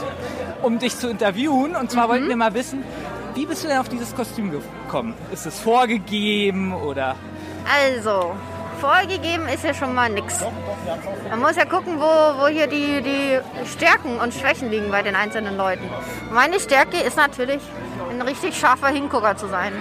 um 0.63 0.79
dich 0.79 0.97
zu 0.99 1.09
interviewen. 1.09 1.75
Und 1.77 1.85
Mhm. 1.85 1.89
zwar 1.89 2.09
wollten 2.09 2.29
wir 2.29 2.37
mal 2.37 2.53
wissen, 2.55 2.85
wie 3.35 3.47
bist 3.47 3.65
du 3.65 3.69
denn 3.69 3.79
auf 3.79 3.89
dieses 3.89 4.15
Kostüm 4.15 4.51
gekommen? 4.51 5.15
Ist 5.33 5.47
es 5.47 5.59
vorgegeben 5.59 6.75
oder? 6.75 7.17
Also, 7.71 8.35
vorgegeben 8.83 9.47
ist 9.49 9.63
ja 9.65 9.73
schon 9.75 9.95
mal 9.95 10.11
nix. 10.11 10.41
Man 11.31 11.39
muss 11.41 11.55
ja 11.57 11.65
gucken, 11.65 12.01
wo, 12.01 12.43
wo 12.43 12.49
hier 12.49 12.67
die, 12.67 13.01
die 13.01 13.39
Stärken 13.75 14.19
und 14.19 14.35
Schwächen 14.35 14.71
liegen 14.71 14.91
bei 14.91 15.03
den 15.03 15.15
einzelnen 15.15 15.57
Leuten. 15.57 15.89
Meine 16.33 16.59
Stärke 16.59 16.97
ist 16.99 17.17
natürlich, 17.17 17.63
ein 18.11 18.21
richtig 18.23 18.59
scharfer 18.59 18.89
Hingucker 18.89 19.37
zu 19.37 19.47
sein. 19.47 19.73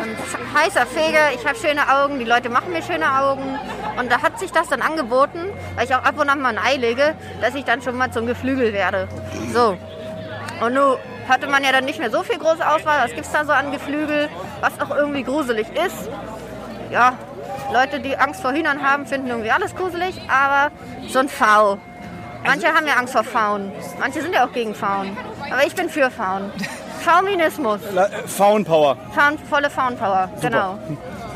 Ein 0.00 0.10
sch- 0.30 0.62
heißer 0.62 0.86
Feger, 0.86 1.32
ich 1.34 1.44
habe 1.46 1.56
schöne 1.56 1.82
Augen, 1.88 2.18
die 2.18 2.24
Leute 2.26 2.50
machen 2.50 2.70
mir 2.72 2.82
schöne 2.82 3.06
Augen. 3.20 3.58
Und 3.98 4.12
da 4.12 4.20
hat 4.22 4.38
sich 4.38 4.52
das 4.52 4.68
dann 4.68 4.82
angeboten, 4.82 5.40
weil 5.74 5.86
ich 5.86 5.94
auch 5.94 6.04
ab 6.04 6.14
und 6.18 6.28
an 6.28 6.40
mal 6.40 6.56
ein 6.56 6.58
Ei 6.64 6.76
lege, 6.76 7.14
dass 7.40 7.54
ich 7.54 7.64
dann 7.64 7.80
schon 7.82 7.96
mal 7.96 8.12
zum 8.12 8.26
Geflügel 8.26 8.72
werde. 8.74 9.08
So. 9.54 9.76
Und 10.64 10.74
nun 10.74 10.98
hatte 11.28 11.46
man 11.48 11.64
ja 11.64 11.72
dann 11.72 11.84
nicht 11.86 11.98
mehr 11.98 12.10
so 12.10 12.22
viel 12.22 12.38
große 12.38 12.64
Auswahl. 12.68 12.98
Was 13.04 13.12
gibt 13.14 13.26
es 13.26 13.32
da 13.32 13.44
so 13.44 13.52
an 13.52 13.72
Geflügel, 13.72 14.28
was 14.60 14.78
auch 14.80 14.94
irgendwie 14.94 15.22
gruselig 15.24 15.66
ist? 15.86 16.10
Ja, 16.90 17.14
Leute, 17.72 18.00
die 18.00 18.16
Angst 18.16 18.40
vor 18.42 18.52
Hühnern 18.52 18.82
haben, 18.82 19.06
finden 19.06 19.28
irgendwie 19.28 19.50
alles 19.50 19.74
gruselig, 19.74 20.20
aber 20.28 20.72
so 21.08 21.20
ein 21.20 21.28
V. 21.28 21.78
Manche 22.44 22.68
haben 22.68 22.86
ja 22.86 22.94
Angst 22.94 23.12
vor 23.12 23.22
Pfauen. 23.24 23.70
Manche 23.98 24.22
sind 24.22 24.34
ja 24.34 24.46
auch 24.46 24.52
gegen 24.52 24.74
Pfauen. 24.74 25.16
Aber 25.50 25.66
ich 25.66 25.74
bin 25.74 25.88
für 25.90 26.10
Pfauen. 26.10 26.50
Fauminismus. 27.00 27.80
La- 27.92 28.06
äh, 28.06 28.26
Faunpower. 28.26 28.96
Faun, 29.14 29.38
volle 29.48 29.70
Faunpower, 29.70 30.30
genau. 30.40 30.78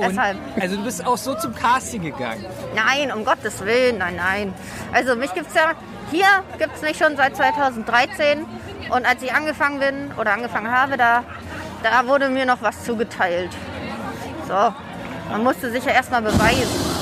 Deshalb. 0.01 0.37
Also 0.61 0.77
du 0.77 0.85
bist 0.85 1.07
auch 1.07 1.17
so 1.17 1.35
zum 1.37 1.55
Casting 1.55 2.03
gegangen. 2.03 2.45
Nein, 2.75 3.13
um 3.13 3.25
Gottes 3.25 3.65
Willen, 3.65 3.99
nein, 3.99 4.17
nein. 4.17 4.55
Also 4.93 5.15
mich 5.15 5.33
gibt's 5.35 5.55
ja, 5.55 5.73
hier 6.11 6.27
gibt's 6.59 6.83
mich 6.83 6.99
schon 6.99 7.17
seit 7.17 7.37
2013 7.37 8.45
und 8.91 9.07
als 9.07 9.23
ich 9.23 9.33
angefangen 9.33 9.79
bin 9.79 10.11
oder 10.19 10.33
angefangen 10.33 10.71
habe, 10.71 10.97
da, 10.97 11.23
da 11.83 12.07
wurde 12.07 12.29
mir 12.29 12.45
noch 12.45 12.61
was 12.61 12.83
zugeteilt. 12.85 13.51
So, 14.49 14.75
man 15.31 15.43
musste 15.43 15.71
sich 15.71 15.85
ja 15.85 15.93
erstmal 15.93 16.23
beweisen. 16.23 16.95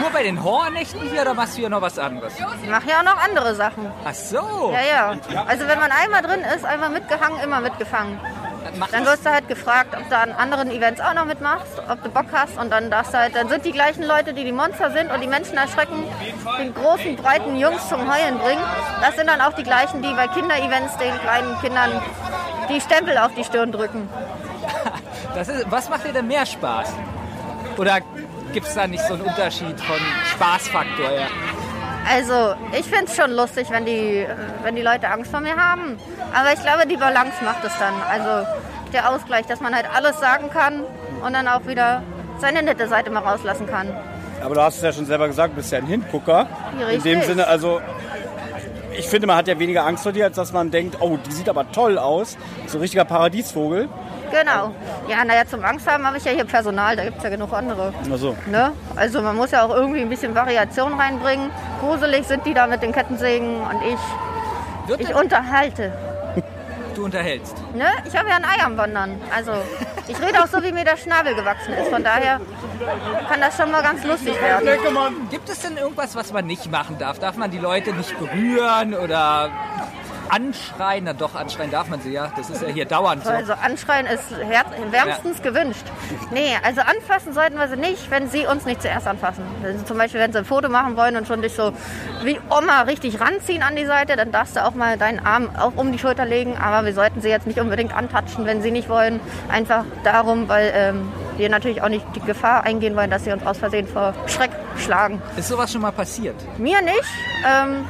Nur 0.00 0.10
bei 0.10 0.22
den 0.22 0.42
Horrornächten 0.42 1.00
hier 1.10 1.22
oder 1.22 1.34
machst 1.34 1.54
du 1.54 1.60
hier 1.60 1.68
noch 1.68 1.80
was 1.80 1.98
anderes? 1.98 2.32
Ich 2.62 2.68
mache 2.68 2.88
ja 2.88 3.00
auch 3.00 3.04
noch 3.04 3.22
andere 3.22 3.54
Sachen. 3.54 3.86
Ach 4.04 4.14
so. 4.14 4.72
Ja, 4.72 4.80
ja. 4.80 5.44
Also 5.46 5.68
wenn 5.68 5.78
man 5.78 5.90
einmal 5.92 6.22
drin 6.22 6.40
ist, 6.56 6.64
einmal 6.64 6.90
mitgehangen, 6.90 7.38
immer 7.40 7.60
mitgefangen. 7.60 8.18
Macht 8.78 8.92
Dann 8.92 9.04
wirst 9.04 9.24
du 9.24 9.30
halt 9.30 9.46
gefragt, 9.46 9.94
ob 9.96 10.08
du 10.08 10.16
an 10.16 10.32
anderen 10.32 10.70
Events 10.70 11.00
auch 11.00 11.14
noch 11.14 11.26
mitmachst, 11.26 11.80
ob 11.88 12.02
du 12.02 12.10
Bock 12.10 12.26
hast 12.32 12.58
und 12.58 12.70
dann 12.70 12.90
darfst 12.90 13.14
du 13.14 13.18
halt, 13.18 13.36
dann 13.36 13.48
sind 13.48 13.64
die 13.64 13.70
gleichen 13.70 14.02
Leute, 14.02 14.32
die 14.32 14.42
die 14.42 14.52
Monster 14.52 14.90
sind 14.90 15.12
und 15.12 15.20
die 15.20 15.28
Menschen 15.28 15.56
erschrecken, 15.56 16.02
den 16.58 16.74
großen, 16.74 17.14
breiten 17.14 17.56
Jungs 17.56 17.88
zum 17.88 18.00
Heulen 18.00 18.38
bringen. 18.38 18.62
Das 19.00 19.14
sind 19.14 19.28
dann 19.28 19.40
auch 19.40 19.52
die 19.52 19.62
gleichen, 19.62 20.02
die 20.02 20.12
bei 20.14 20.26
Kinderevents 20.26 20.96
den 20.96 21.16
kleinen 21.20 21.56
Kindern 21.60 22.02
die 22.68 22.80
Stempel 22.80 23.16
auf 23.18 23.32
die 23.34 23.44
Stirn 23.44 23.70
drücken. 23.70 24.08
ist, 25.36 25.70
was 25.70 25.88
macht 25.88 26.04
dir 26.04 26.12
denn 26.12 26.26
mehr 26.26 26.46
Spaß? 26.46 26.92
Oder 27.76 27.98
gibt 28.52 28.66
es 28.66 28.74
da 28.74 28.86
nicht 28.86 29.04
so 29.06 29.14
einen 29.14 29.22
Unterschied 29.22 29.80
von 29.80 29.96
Spaßfaktor 30.32 31.08
her? 31.08 31.26
Also, 32.10 32.54
ich 32.78 32.84
finde 32.84 33.06
es 33.06 33.16
schon 33.16 33.30
lustig, 33.32 33.68
wenn 33.70 33.86
die, 33.86 34.26
wenn 34.62 34.76
die 34.76 34.82
Leute 34.82 35.08
Angst 35.08 35.30
vor 35.30 35.40
mir 35.40 35.56
haben. 35.56 35.96
Aber 36.34 36.52
ich 36.52 36.60
glaube, 36.60 36.86
die 36.86 36.96
Balance 36.96 37.42
macht 37.42 37.64
es 37.64 37.72
dann. 37.78 37.94
Also, 38.10 38.46
der 38.92 39.10
Ausgleich, 39.10 39.46
dass 39.46 39.60
man 39.60 39.74
halt 39.74 39.86
alles 39.94 40.20
sagen 40.20 40.50
kann 40.50 40.82
und 41.24 41.32
dann 41.32 41.48
auch 41.48 41.66
wieder 41.66 42.02
seine 42.38 42.62
nette 42.62 42.88
Seite 42.88 43.10
mal 43.10 43.20
rauslassen 43.22 43.66
kann. 43.66 43.88
Aber 44.42 44.54
du 44.54 44.60
hast 44.62 44.76
es 44.76 44.82
ja 44.82 44.92
schon 44.92 45.06
selber 45.06 45.26
gesagt, 45.26 45.52
du 45.52 45.56
bist 45.56 45.72
ja 45.72 45.78
ein 45.78 45.86
Hingucker. 45.86 46.46
Ja, 46.78 46.88
In 46.88 47.02
dem 47.02 47.18
richtig. 47.18 47.24
Sinne, 47.24 47.46
also 47.46 47.80
ich 48.96 49.08
finde, 49.08 49.26
man 49.26 49.36
hat 49.36 49.48
ja 49.48 49.58
weniger 49.58 49.86
Angst 49.86 50.02
vor 50.02 50.12
dir, 50.12 50.24
als 50.26 50.36
dass 50.36 50.52
man 50.52 50.70
denkt, 50.70 50.98
oh, 51.00 51.16
die 51.16 51.32
sieht 51.32 51.48
aber 51.48 51.70
toll 51.72 51.98
aus. 51.98 52.36
So 52.66 52.78
ein 52.78 52.80
richtiger 52.82 53.04
Paradiesvogel. 53.04 53.88
Genau. 54.30 54.74
Ja, 55.08 55.24
naja, 55.24 55.46
zum 55.46 55.64
Angst 55.64 55.90
haben 55.90 56.06
habe 56.06 56.18
ich 56.18 56.24
ja 56.24 56.32
hier 56.32 56.44
Personal, 56.44 56.96
da 56.96 57.04
gibt 57.04 57.18
es 57.18 57.24
ja 57.24 57.30
genug 57.30 57.52
andere. 57.52 57.92
Na 58.08 58.16
so. 58.16 58.36
Ne? 58.46 58.72
Also 58.96 59.22
man 59.22 59.36
muss 59.36 59.50
ja 59.50 59.64
auch 59.64 59.74
irgendwie 59.74 60.00
ein 60.00 60.08
bisschen 60.08 60.34
Variation 60.34 60.98
reinbringen. 60.98 61.50
Gruselig 61.80 62.26
sind 62.26 62.44
die 62.46 62.54
da 62.54 62.66
mit 62.66 62.82
den 62.82 62.92
Kettensägen 62.92 63.60
und 63.60 63.82
ich, 63.82 64.88
Wird 64.88 65.00
ich 65.00 65.14
unterhalte. 65.14 65.92
du 66.94 67.04
unterhältst. 67.04 67.56
Ne? 67.74 67.86
Ich 68.06 68.16
habe 68.16 68.28
ja 68.28 68.36
ein 68.36 68.44
Ei 68.44 68.64
am 68.64 68.76
Wandern. 68.76 69.20
Also 69.34 69.52
ich 70.08 70.20
rede 70.20 70.42
auch 70.42 70.46
so, 70.46 70.62
wie 70.62 70.72
mir 70.72 70.84
der 70.84 70.96
Schnabel 70.96 71.34
gewachsen 71.34 71.74
ist. 71.74 71.88
Von 71.90 72.04
daher 72.04 72.40
kann 73.28 73.40
das 73.40 73.56
schon 73.56 73.70
mal 73.70 73.82
ganz 73.82 74.04
lustig 74.04 74.34
werden. 74.40 74.68
Gibt 75.30 75.48
es 75.48 75.60
denn 75.60 75.76
irgendwas, 75.76 76.14
was 76.14 76.32
man 76.32 76.46
nicht 76.46 76.70
machen 76.70 76.98
darf? 76.98 77.18
Darf 77.18 77.36
man 77.36 77.50
die 77.50 77.58
Leute 77.58 77.92
nicht 77.92 78.18
berühren 78.18 78.94
oder 78.94 79.50
anschreien? 80.34 81.04
Na 81.04 81.12
doch, 81.12 81.34
anschreien 81.34 81.70
darf 81.70 81.88
man 81.88 82.00
sie 82.00 82.12
ja. 82.12 82.32
Das 82.36 82.50
ist 82.50 82.62
ja 82.62 82.68
hier 82.68 82.84
dauernd 82.84 83.24
so. 83.24 83.30
Also 83.30 83.52
anschreien 83.52 84.06
ist 84.06 84.24
wärmstens 84.90 85.42
gewünscht. 85.42 85.84
Nee, 86.32 86.56
also 86.64 86.80
anfassen 86.80 87.32
sollten 87.32 87.56
wir 87.56 87.68
sie 87.68 87.76
nicht, 87.76 88.10
wenn 88.10 88.28
sie 88.28 88.46
uns 88.46 88.64
nicht 88.64 88.82
zuerst 88.82 89.06
anfassen. 89.06 89.44
Sie 89.62 89.84
zum 89.84 89.98
Beispiel, 89.98 90.20
wenn 90.20 90.32
sie 90.32 90.38
ein 90.38 90.44
Foto 90.44 90.68
machen 90.68 90.96
wollen 90.96 91.16
und 91.16 91.26
schon 91.28 91.42
dich 91.42 91.54
so 91.54 91.72
wie 92.22 92.40
Oma 92.50 92.82
richtig 92.82 93.20
ranziehen 93.20 93.62
an 93.62 93.76
die 93.76 93.86
Seite, 93.86 94.16
dann 94.16 94.32
darfst 94.32 94.56
du 94.56 94.64
auch 94.64 94.74
mal 94.74 94.98
deinen 94.98 95.24
Arm 95.24 95.50
auch 95.56 95.72
um 95.76 95.92
die 95.92 95.98
Schulter 95.98 96.24
legen. 96.24 96.56
Aber 96.56 96.84
wir 96.84 96.94
sollten 96.94 97.20
sie 97.20 97.28
jetzt 97.28 97.46
nicht 97.46 97.60
unbedingt 97.60 97.94
antatschen, 97.94 98.46
wenn 98.46 98.62
sie 98.62 98.70
nicht 98.70 98.88
wollen. 98.88 99.20
Einfach 99.48 99.84
darum, 100.02 100.48
weil 100.48 100.72
ähm, 100.74 101.12
wir 101.36 101.48
natürlich 101.48 101.82
auch 101.82 101.88
nicht 101.88 102.04
die 102.14 102.20
Gefahr 102.20 102.64
eingehen 102.64 102.96
wollen, 102.96 103.10
dass 103.10 103.24
sie 103.24 103.32
uns 103.32 103.44
aus 103.46 103.58
Versehen 103.58 103.86
vor 103.86 104.14
Schreck 104.26 104.50
schlagen. 104.76 105.22
Ist 105.36 105.48
sowas 105.48 105.72
schon 105.72 105.82
mal 105.82 105.92
passiert? 105.92 106.36
Mir 106.58 106.80
nicht. 106.82 107.04
Ähm, 107.46 107.84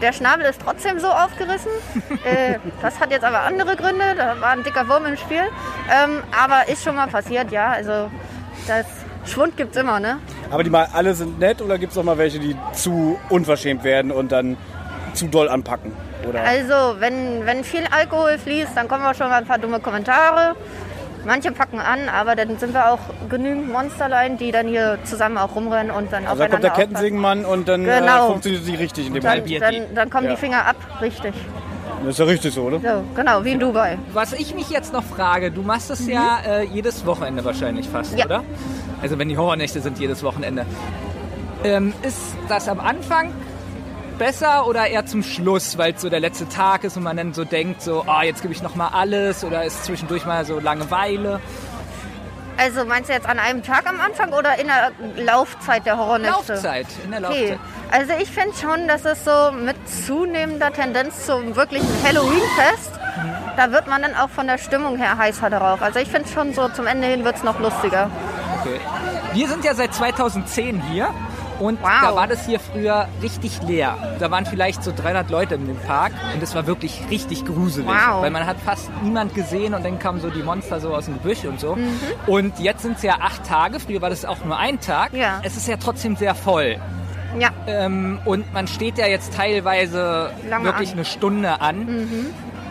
der 0.00 0.12
Schnabel 0.12 0.46
ist 0.46 0.60
trotzdem 0.62 0.98
so 0.98 1.08
aufgerissen. 1.08 1.70
äh, 2.24 2.58
das 2.82 3.00
hat 3.00 3.10
jetzt 3.10 3.24
aber 3.24 3.40
andere 3.40 3.76
Gründe. 3.76 4.14
Da 4.16 4.40
war 4.40 4.50
ein 4.50 4.62
dicker 4.62 4.88
Wurm 4.88 5.06
im 5.06 5.16
Spiel. 5.16 5.42
Ähm, 5.90 6.22
aber 6.38 6.68
ist 6.68 6.84
schon 6.84 6.96
mal 6.96 7.08
passiert, 7.08 7.50
ja. 7.50 7.70
Also 7.70 8.10
das 8.66 8.86
Schwund 9.24 9.56
gibt's 9.56 9.76
immer, 9.76 10.00
ne? 10.00 10.18
Aber 10.50 10.62
die 10.62 10.70
mal 10.70 10.88
alle 10.92 11.14
sind 11.14 11.38
nett 11.38 11.60
oder 11.60 11.78
gibt 11.78 11.92
es 11.92 11.98
auch 11.98 12.04
mal 12.04 12.18
welche, 12.18 12.38
die 12.38 12.56
zu 12.72 13.18
unverschämt 13.28 13.84
werden 13.84 14.10
und 14.10 14.32
dann 14.32 14.56
zu 15.14 15.26
doll 15.28 15.48
anpacken? 15.48 15.92
Oder? 16.28 16.42
Also 16.42 17.00
wenn, 17.00 17.46
wenn 17.46 17.64
viel 17.64 17.84
Alkohol 17.90 18.38
fließt, 18.38 18.72
dann 18.74 18.88
kommen 18.88 19.04
auch 19.04 19.14
schon 19.14 19.28
mal 19.28 19.38
ein 19.38 19.46
paar 19.46 19.58
dumme 19.58 19.80
Kommentare. 19.80 20.56
Manche 21.24 21.52
packen 21.52 21.78
an, 21.80 22.08
aber 22.08 22.36
dann 22.36 22.58
sind 22.58 22.72
wir 22.74 22.90
auch 22.92 22.98
genügend 23.28 23.70
Monsterlein, 23.70 24.38
die 24.38 24.50
dann 24.52 24.66
hier 24.68 24.98
zusammen 25.04 25.36
auch 25.38 25.54
rumrennen 25.54 25.90
und 25.94 26.12
dann 26.12 26.26
also 26.26 26.38
da 26.38 26.48
kommt 26.48 26.54
aufeinander 26.64 26.68
der. 26.76 26.86
Kettensägenmann 26.86 27.44
und 27.44 27.68
dann 27.68 27.84
Genau. 27.84 28.24
äh, 28.24 28.28
funktioniert 28.28 28.64
sie 28.64 28.74
richtig 28.76 29.06
in 29.08 29.14
dem 29.14 29.22
Dann, 29.22 29.40
Moment. 29.40 29.62
dann, 29.62 29.74
dann 29.94 30.10
kommen 30.10 30.24
Ja. 30.26 30.30
die 30.32 30.36
Finger 30.36 30.64
ab, 30.66 30.76
richtig. 31.00 31.34
Das 32.00 32.10
ist 32.10 32.18
ja 32.18 32.24
richtig 32.26 32.54
so, 32.54 32.62
oder? 32.62 32.78
So, 32.80 33.02
genau, 33.16 33.44
wie 33.44 33.50
in 33.52 33.58
Dubai. 33.60 33.98
Was 34.12 34.32
ich 34.32 34.54
mich 34.54 34.70
jetzt 34.70 34.92
noch 34.92 35.02
frage, 35.02 35.50
du 35.50 35.62
machst 35.62 35.90
es 35.90 36.06
ja 36.06 36.38
äh, 36.46 36.64
jedes 36.64 37.04
Wochenende 37.04 37.44
wahrscheinlich 37.44 37.88
fast, 37.88 38.12
Mhm. 38.12 38.18
Ja. 38.18 38.24
oder? 38.26 38.44
Also 39.02 39.18
wenn 39.18 39.28
die 39.28 39.36
Horrornächte 39.36 39.80
sind, 39.80 39.98
jedes 39.98 40.22
Wochenende. 40.22 40.64
Ähm, 41.64 41.92
ist 42.02 42.36
das 42.48 42.68
am 42.68 42.78
Anfang 42.78 43.32
besser 44.18 44.66
oder 44.66 44.86
eher 44.88 45.06
zum 45.06 45.22
Schluss, 45.22 45.78
weil 45.78 45.94
es 45.94 46.02
so 46.02 46.10
der 46.10 46.20
letzte 46.20 46.48
Tag 46.48 46.84
ist 46.84 46.96
und 46.96 47.02
man 47.04 47.16
dann 47.16 47.32
so 47.34 47.44
denkt, 47.44 47.82
so, 47.82 48.04
ah, 48.06 48.22
jetzt 48.24 48.42
gebe 48.42 48.52
ich 48.52 48.62
noch 48.62 48.74
mal 48.74 48.88
alles 48.88 49.44
oder 49.44 49.64
ist 49.64 49.84
zwischendurch 49.84 50.26
mal 50.26 50.44
so 50.44 50.58
Langeweile? 50.58 51.40
Also 52.56 52.84
meinst 52.84 53.08
du 53.08 53.12
jetzt 53.14 53.28
an 53.28 53.38
einem 53.38 53.62
Tag 53.62 53.88
am 53.88 54.00
Anfang 54.00 54.32
oder 54.32 54.58
in 54.58 54.66
der 54.66 54.90
Laufzeit 55.24 55.86
der 55.86 55.96
Horrornächte? 55.96 56.54
Laufzeit, 56.54 56.86
in 57.04 57.12
der 57.12 57.20
Okay. 57.20 57.50
Laufzeit. 57.50 57.58
Also 57.90 58.12
ich 58.20 58.30
finde 58.30 58.56
schon, 58.56 58.88
dass 58.88 59.04
es 59.04 59.24
so 59.24 59.52
mit 59.52 59.76
zunehmender 59.88 60.72
Tendenz 60.72 61.24
zum 61.24 61.54
wirklichen 61.54 61.88
Halloween-Fest 62.04 62.98
da 63.58 63.72
wird 63.72 63.88
man 63.88 64.02
dann 64.02 64.14
auch 64.14 64.30
von 64.30 64.46
der 64.46 64.56
Stimmung 64.56 64.96
her 64.98 65.18
heißer 65.18 65.50
darauf. 65.50 65.82
Also 65.82 65.98
ich 65.98 66.08
finde 66.08 66.28
schon 66.28 66.54
so, 66.54 66.68
zum 66.68 66.86
Ende 66.86 67.08
hin 67.08 67.24
wird 67.24 67.36
es 67.36 67.42
noch 67.42 67.58
lustiger. 67.58 68.08
Okay. 68.60 68.78
Wir 69.32 69.48
sind 69.48 69.64
ja 69.64 69.74
seit 69.74 69.92
2010 69.92 70.80
hier 70.80 71.08
und 71.60 71.82
Wow. 71.82 71.88
da 72.02 72.14
war 72.16 72.26
das 72.26 72.46
hier 72.46 72.60
früher 72.60 73.08
richtig 73.22 73.62
leer. 73.62 73.96
Da 74.18 74.30
waren 74.30 74.46
vielleicht 74.46 74.82
so 74.84 74.92
300 74.94 75.30
Leute 75.30 75.54
in 75.56 75.66
dem 75.66 75.76
Park 75.76 76.12
und 76.34 76.42
es 76.42 76.54
war 76.54 76.66
wirklich 76.66 77.00
richtig 77.10 77.44
gruselig. 77.44 77.88
Wow. 77.88 78.22
Weil 78.22 78.30
man 78.30 78.46
hat 78.46 78.56
fast 78.64 78.90
niemand 79.02 79.34
gesehen 79.34 79.74
und 79.74 79.84
dann 79.84 79.98
kamen 79.98 80.20
so 80.20 80.30
die 80.30 80.42
Monster 80.42 80.80
so 80.80 80.94
aus 80.94 81.06
dem 81.06 81.14
Gebüsch 81.14 81.44
und 81.44 81.60
so. 81.60 81.76
Mhm. 81.76 81.88
Und 82.26 82.58
jetzt 82.60 82.82
sind 82.82 82.96
es 82.96 83.02
ja 83.02 83.16
acht 83.20 83.44
Tage, 83.46 83.80
früher 83.80 84.00
war 84.02 84.10
das 84.10 84.24
auch 84.24 84.44
nur 84.44 84.56
ein 84.58 84.80
Tag. 84.80 85.12
Ja. 85.12 85.40
Es 85.42 85.56
ist 85.56 85.68
ja 85.68 85.76
trotzdem 85.76 86.16
sehr 86.16 86.34
voll. 86.34 86.76
Ja, 87.38 87.50
Ähm, 87.66 88.20
und 88.24 88.52
man 88.54 88.66
steht 88.66 88.96
ja 88.96 89.06
jetzt 89.06 89.34
teilweise 89.34 90.30
Lange 90.48 90.64
wirklich 90.64 90.88
an. 90.90 90.94
Mhm. 90.94 90.98
eine 91.00 91.04
Stunde 91.04 91.60
an. 91.60 91.86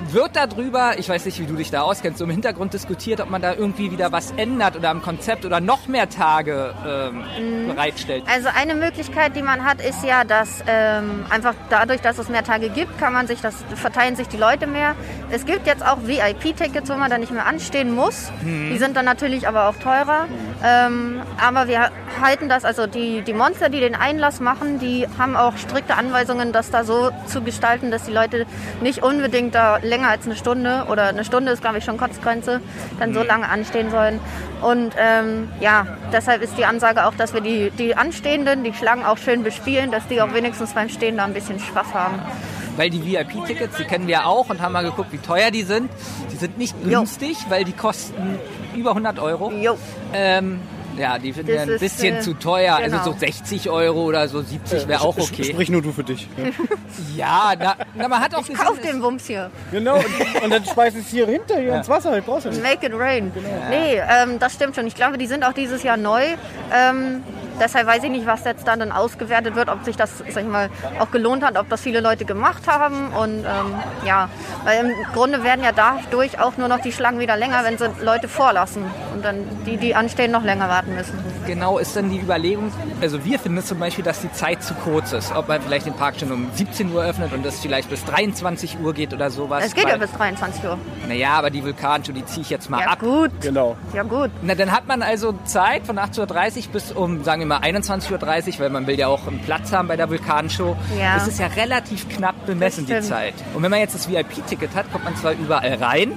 Wird 0.09 0.35
darüber, 0.35 0.97
ich 0.97 1.09
weiß 1.09 1.25
nicht, 1.25 1.39
wie 1.39 1.45
du 1.45 1.55
dich 1.55 1.69
da 1.69 1.81
auskennst, 1.81 2.19
so 2.19 2.23
im 2.25 2.29
Hintergrund 2.31 2.73
diskutiert, 2.73 3.19
ob 3.19 3.29
man 3.29 3.41
da 3.41 3.53
irgendwie 3.53 3.91
wieder 3.91 4.11
was 4.11 4.31
ändert 4.31 4.75
oder 4.77 4.89
am 4.89 5.01
Konzept 5.01 5.45
oder 5.45 5.59
noch 5.59 5.87
mehr 5.87 6.07
Tage 6.09 6.73
ähm, 6.87 7.23
Mhm. 7.37 7.67
bereitstellt. 7.67 8.23
also 8.31 8.47
eine 8.55 8.75
Möglichkeit, 8.75 9.35
die 9.35 9.41
man 9.41 9.65
hat, 9.65 9.81
ist 9.81 10.03
ja, 10.05 10.23
dass 10.23 10.63
ähm, 10.67 11.25
einfach 11.29 11.53
dadurch, 11.69 11.99
dass 12.01 12.19
es 12.19 12.29
mehr 12.29 12.43
Tage 12.43 12.69
gibt, 12.69 12.97
kann 12.99 13.11
man 13.11 13.27
sich 13.27 13.41
das 13.41 13.55
verteilen 13.75 14.15
sich 14.15 14.27
die 14.27 14.37
Leute 14.37 14.65
mehr. 14.67 14.95
Es 15.29 15.45
gibt 15.45 15.67
jetzt 15.67 15.85
auch 15.85 15.97
VIP-Tickets, 16.05 16.89
wo 16.89 16.93
man 16.95 17.09
da 17.09 17.17
nicht 17.17 17.31
mehr 17.33 17.45
anstehen 17.45 17.93
muss. 17.93 18.31
Die 18.43 18.77
sind 18.77 18.95
dann 18.95 19.05
natürlich 19.05 19.47
aber 19.47 19.67
auch 19.67 19.75
teurer. 19.75 20.27
Ähm, 20.63 21.21
aber 21.45 21.67
wir 21.67 21.91
halten 22.21 22.47
das, 22.49 22.63
also 22.65 22.87
die, 22.87 23.21
die 23.23 23.33
Monster, 23.33 23.69
die 23.69 23.79
den 23.79 23.95
Einlass 23.95 24.39
machen, 24.39 24.79
die 24.79 25.05
haben 25.17 25.35
auch 25.35 25.57
strikte 25.57 25.95
Anweisungen, 25.95 26.51
das 26.53 26.71
da 26.71 26.83
so 26.83 27.11
zu 27.25 27.41
gestalten, 27.41 27.91
dass 27.91 28.03
die 28.05 28.13
Leute 28.13 28.45
nicht 28.81 29.03
unbedingt 29.03 29.53
da 29.53 29.77
länger 29.77 29.96
als 30.05 30.25
eine 30.25 30.35
Stunde 30.35 30.85
oder 30.89 31.07
eine 31.07 31.23
Stunde 31.25 31.51
ist, 31.51 31.61
glaube 31.61 31.77
ich, 31.77 31.83
schon 31.85 31.97
Kotzgrenze, 31.97 32.61
dann 32.99 33.13
so 33.13 33.23
lange 33.23 33.47
anstehen 33.49 33.89
sollen. 33.91 34.19
Und 34.61 34.93
ähm, 34.97 35.49
ja, 35.59 35.87
deshalb 36.11 36.41
ist 36.41 36.57
die 36.57 36.65
Ansage 36.65 37.05
auch, 37.05 37.13
dass 37.15 37.33
wir 37.33 37.41
die, 37.41 37.71
die 37.71 37.95
Anstehenden, 37.95 38.63
die 38.63 38.73
Schlangen 38.73 39.05
auch 39.05 39.17
schön 39.17 39.43
bespielen, 39.43 39.91
dass 39.91 40.07
die 40.07 40.21
auch 40.21 40.33
wenigstens 40.33 40.73
beim 40.73 40.89
Stehen 40.89 41.17
da 41.17 41.25
ein 41.25 41.33
bisschen 41.33 41.59
Spaß 41.59 41.93
haben. 41.93 42.19
Weil 42.75 42.89
die 42.91 43.03
VIP-Tickets, 43.03 43.77
die 43.77 43.85
kennen 43.85 44.07
wir 44.07 44.27
auch 44.27 44.49
und 44.49 44.61
haben 44.61 44.73
mal 44.73 44.83
geguckt, 44.83 45.11
wie 45.11 45.17
teuer 45.17 45.49
die 45.49 45.63
sind. 45.63 45.89
Die 46.31 46.35
sind 46.37 46.57
nicht 46.57 46.75
Jo. 46.83 46.99
günstig, 46.99 47.37
weil 47.49 47.63
die 47.63 47.71
kosten 47.73 48.39
über 48.75 48.91
100 48.91 49.17
Euro. 49.19 49.51
Jo. 49.51 49.77
Ähm, 50.13 50.59
ja, 50.97 51.17
die 51.19 51.33
finden 51.33 51.47
wir 51.49 51.61
ein 51.61 51.69
ist, 51.69 51.79
bisschen 51.79 52.15
äh, 52.17 52.19
zu 52.21 52.33
teuer. 52.33 52.79
genau. 52.83 52.97
Also 52.97 53.11
so 53.13 53.17
60 53.17 53.69
Euro 53.69 54.03
oder 54.03 54.27
so 54.27 54.41
70 54.41 54.87
wäre 54.87 55.01
auch 55.01 55.17
Sch- 55.17 55.31
okay. 55.31 55.43
Sprich 55.45 55.69
nur 55.69 55.81
du 55.81 55.91
für 55.91 56.03
dich. 56.03 56.27
Ja, 57.15 57.53
na, 57.59 57.75
na, 57.95 58.07
man 58.07 58.19
hat 58.21 58.33
auch 58.35 58.39
gesehen, 58.41 58.55
Kauf 58.57 58.79
den 58.81 59.01
Wumms 59.01 59.25
hier. 59.27 59.49
genau, 59.71 59.95
und, 59.97 60.43
und 60.43 60.49
dann 60.51 60.65
speist 60.65 60.97
es 60.97 61.07
hier 61.07 61.27
hinter, 61.27 61.57
hier 61.59 61.75
ins 61.75 61.89
Wasser. 61.89 62.19
Brauchst 62.21 62.45
du 62.45 62.49
nicht. 62.49 62.61
Make 62.63 62.85
it 62.87 62.93
rain. 62.95 63.31
Nee, 63.69 63.95
ähm, 64.09 64.39
das 64.39 64.53
stimmt 64.53 64.75
schon. 64.75 64.87
Ich 64.87 64.95
glaube, 64.95 65.17
die 65.17 65.27
sind 65.27 65.43
auch 65.45 65.53
dieses 65.53 65.83
Jahr 65.83 65.97
neu. 65.97 66.21
Ähm, 66.73 67.23
deshalb 67.59 67.87
weiß 67.87 68.03
ich 68.03 68.09
nicht, 68.09 68.25
was 68.25 68.43
jetzt 68.43 68.67
dann, 68.67 68.79
dann 68.79 68.91
ausgewertet 68.91 69.55
wird, 69.55 69.69
ob 69.69 69.83
sich 69.83 69.95
das, 69.95 70.17
sag 70.29 70.43
ich 70.43 70.49
mal, 70.49 70.69
auch 70.99 71.11
gelohnt 71.11 71.43
hat, 71.43 71.57
ob 71.57 71.69
das 71.69 71.81
viele 71.81 71.99
Leute 72.01 72.25
gemacht 72.25 72.63
haben. 72.67 73.09
Und 73.13 73.39
ähm, 73.39 73.75
ja, 74.05 74.29
weil 74.63 74.85
im 74.85 74.91
Grunde 75.13 75.43
werden 75.43 75.63
ja 75.63 75.71
dadurch 75.71 76.39
auch 76.39 76.57
nur 76.57 76.67
noch 76.67 76.79
die 76.81 76.91
Schlangen 76.91 77.19
wieder 77.19 77.37
länger, 77.37 77.63
wenn 77.63 77.77
sie 77.77 77.89
Leute 78.01 78.27
vorlassen. 78.27 78.83
Und 79.13 79.23
dann 79.25 79.45
die, 79.65 79.77
die 79.77 79.95
anstehen, 79.95 80.31
noch 80.31 80.43
länger 80.43 80.69
warten 80.69 80.93
müssen. 80.95 81.17
genau 81.45 81.77
ist 81.79 81.95
dann 81.95 82.09
die 82.09 82.19
Überlegung, 82.19 82.71
also 83.01 83.23
wir 83.25 83.39
finden 83.39 83.57
es 83.59 83.65
zum 83.67 83.79
Beispiel, 83.79 84.03
dass 84.03 84.21
die 84.21 84.31
Zeit 84.31 84.61
zu 84.63 84.73
kurz 84.75 85.11
ist. 85.13 85.33
Ob 85.35 85.47
man 85.47 85.61
vielleicht 85.61 85.85
den 85.85 85.93
Park 85.93 86.19
schon 86.19 86.31
um 86.31 86.47
17 86.53 86.91
Uhr 86.93 87.03
öffnet 87.03 87.33
und 87.33 87.45
das 87.45 87.59
vielleicht 87.59 87.89
bis 87.89 88.03
23 88.05 88.79
Uhr 88.79 88.93
geht 88.93 89.13
oder 89.13 89.29
sowas. 89.29 89.63
Es 89.65 89.73
geht 89.73 89.85
ja 89.85 89.91
weil- 89.91 89.99
bis 89.99 90.11
23 90.13 90.63
Uhr. 90.63 90.77
Naja, 91.07 91.31
aber 91.31 91.49
die 91.49 91.63
Vulkanshow, 91.63 92.11
die 92.11 92.25
ziehe 92.25 92.41
ich 92.41 92.49
jetzt 92.49 92.69
mal 92.69 92.81
Ja 92.81 92.87
ab. 92.91 92.99
gut, 92.99 93.31
Genau. 93.41 93.75
ja 93.93 94.03
gut. 94.03 94.29
Na, 94.41 94.53
dann 94.55 94.71
hat 94.71 94.87
man 94.87 95.01
also 95.01 95.33
Zeit 95.45 95.85
von 95.85 95.97
18.30 95.97 96.67
Uhr 96.67 96.71
bis 96.73 96.91
um, 96.91 97.23
sagen 97.23 97.41
wir 97.41 97.46
mal, 97.47 97.59
21.30 97.59 98.53
Uhr, 98.53 98.59
weil 98.59 98.69
man 98.69 98.87
will 98.87 98.97
ja 98.97 99.07
auch 99.07 99.27
einen 99.27 99.39
Platz 99.39 99.71
haben 99.71 99.87
bei 99.87 99.95
der 99.95 100.09
Vulkanshow. 100.09 100.75
Ja. 100.99 101.15
Das 101.15 101.27
ist 101.27 101.39
ja 101.39 101.47
relativ 101.47 102.07
knapp 102.09 102.45
bemessen, 102.45 102.85
die. 102.85 102.97
Zeit. 103.01 103.35
Und 103.53 103.63
wenn 103.63 103.71
man 103.71 103.79
jetzt 103.79 103.95
das 103.95 104.09
VIP-Ticket 104.09 104.75
hat, 104.75 104.91
kommt 104.91 105.05
man 105.05 105.15
zwar 105.15 105.33
überall 105.33 105.75
rein. 105.75 106.13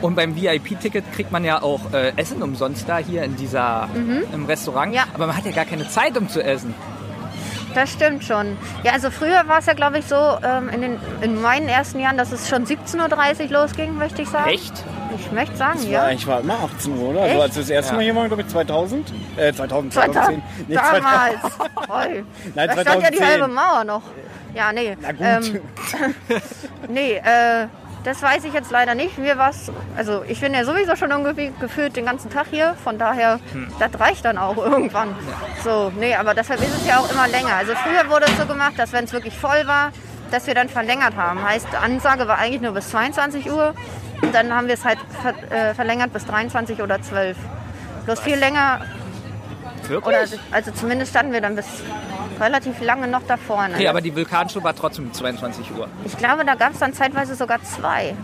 Und 0.00 0.16
beim 0.16 0.36
VIP-Ticket 0.36 1.12
kriegt 1.12 1.32
man 1.32 1.44
ja 1.44 1.62
auch 1.62 1.92
äh, 1.92 2.12
Essen 2.16 2.42
umsonst 2.42 2.88
da 2.88 2.98
hier 2.98 3.22
in 3.22 3.36
dieser, 3.36 3.88
im 4.32 4.46
Restaurant. 4.46 4.88
Mhm. 4.88 4.94
Ja. 4.94 5.04
Aber 5.14 5.26
man 5.26 5.36
hat 5.36 5.44
ja 5.46 5.52
gar 5.52 5.64
keine 5.64 5.88
Zeit, 5.88 6.16
um 6.18 6.28
zu 6.28 6.42
essen. 6.42 6.74
Das 7.74 7.92
stimmt 7.92 8.22
schon. 8.24 8.56
Ja, 8.84 8.92
also 8.92 9.10
früher 9.10 9.48
war 9.48 9.58
es 9.58 9.66
ja, 9.66 9.74
glaube 9.74 9.98
ich, 9.98 10.04
so 10.06 10.14
ähm, 10.14 10.68
in, 10.68 10.80
den, 10.80 10.96
in 11.22 11.42
meinen 11.42 11.68
ersten 11.68 11.98
Jahren, 11.98 12.16
dass 12.16 12.30
es 12.32 12.48
schon 12.48 12.66
17.30 12.66 13.44
Uhr 13.44 13.50
losging, 13.50 13.96
möchte 13.96 14.22
ich 14.22 14.28
sagen. 14.28 14.50
Echt? 14.50 14.84
Ich 15.16 15.32
möchte 15.32 15.56
sagen, 15.56 15.78
Das 15.78 15.86
ja. 15.88 16.00
war 16.00 16.06
eigentlich 16.08 16.26
war 16.26 16.40
immer 16.40 16.58
18 16.64 16.98
Uhr, 16.98 17.08
oder? 17.10 17.20
Echt? 17.22 17.30
Also 17.30 17.42
als 17.42 17.54
wir 17.56 17.62
das 17.62 17.70
erste 17.70 17.92
Ja. 17.92 17.96
Mal 17.96 18.04
hier 18.04 18.14
waren, 18.16 18.26
glaube 18.28 18.42
ich 18.42 18.48
2000. 18.48 19.12
Äh, 19.36 19.52
2000, 19.52 19.92
2010. 19.92 20.42
Nee, 20.68 20.74
2000. 20.74 21.04
Damals. 21.04 21.34
Toll. 21.86 22.24
Nein, 22.54 22.68
da 22.68 22.72
stand 22.80 23.02
ja 23.02 23.10
die 23.10 23.16
2010. 23.18 23.26
halbe 23.26 23.48
Mauer 23.48 23.84
noch. 23.84 24.02
Ja, 24.54 24.72
nee. 24.72 24.96
Na 25.00 25.10
gut. 25.12 25.20
Ähm, 25.20 25.60
nee, 26.88 27.14
äh, 27.16 27.66
das 28.04 28.22
weiß 28.22 28.44
ich 28.44 28.52
jetzt 28.52 28.70
leider 28.70 28.94
nicht. 28.94 29.18
Mir 29.18 29.38
was, 29.38 29.72
also 29.96 30.22
ich 30.28 30.40
bin 30.40 30.52
ja 30.54 30.64
sowieso 30.64 30.94
schon 30.94 31.10
irgendwie 31.10 31.52
gefühlt 31.58 31.96
den 31.96 32.04
ganzen 32.04 32.30
Tag 32.30 32.46
hier, 32.50 32.74
von 32.84 32.98
daher, 32.98 33.40
Hm. 33.52 33.68
das 33.78 33.98
reicht 33.98 34.24
dann 34.24 34.36
auch 34.38 34.56
irgendwann. 34.64 35.14
So, 35.64 35.90
nee, 35.98 36.14
aber 36.14 36.34
deshalb 36.34 36.60
ist 36.60 36.76
es 36.76 36.86
ja 36.86 36.98
auch 36.98 37.10
immer 37.10 37.26
länger. 37.28 37.54
Also 37.54 37.72
früher 37.74 38.08
wurde 38.10 38.26
es 38.26 38.36
so 38.38 38.46
gemacht, 38.46 38.74
dass 38.76 38.92
wenn 38.92 39.04
es 39.04 39.12
wirklich 39.12 39.36
voll 39.36 39.66
war, 39.66 39.90
dass 40.30 40.46
wir 40.46 40.54
dann 40.54 40.68
verlängert 40.68 41.16
haben. 41.16 41.42
Heißt, 41.42 41.74
Ansage 41.74 42.26
war 42.28 42.38
eigentlich 42.38 42.62
nur 42.62 42.72
bis 42.72 42.90
22 42.90 43.50
Uhr 43.50 43.74
und 44.22 44.34
dann 44.34 44.52
haben 44.54 44.66
wir 44.66 44.74
es 44.74 44.84
halt 44.84 44.98
ver 45.22 45.34
äh, 45.50 45.74
verlängert 45.74 46.12
bis 46.12 46.24
23 46.26 46.82
oder 46.82 47.00
12. 47.00 47.36
Bloß 48.04 48.20
viel 48.20 48.36
länger 48.36 48.80
Wirklich? 49.88 50.04
oder 50.06 50.24
also 50.50 50.70
zumindest 50.72 51.10
standen 51.10 51.32
wir 51.32 51.40
dann 51.40 51.56
bis 51.56 51.66
relativ 52.40 52.80
lange 52.80 53.06
noch 53.06 53.22
da 53.26 53.36
vorne. 53.36 53.74
okay, 53.74 53.88
aber 53.88 54.00
die 54.00 54.14
Vulkanshow 54.14 54.62
war 54.62 54.74
trotzdem 54.74 55.12
22 55.12 55.70
Uhr. 55.76 55.88
ich 56.04 56.16
glaube, 56.16 56.44
da 56.44 56.54
gab 56.54 56.72
es 56.72 56.78
dann 56.78 56.92
zeitweise 56.92 57.34
sogar 57.34 57.62
zwei. 57.62 58.14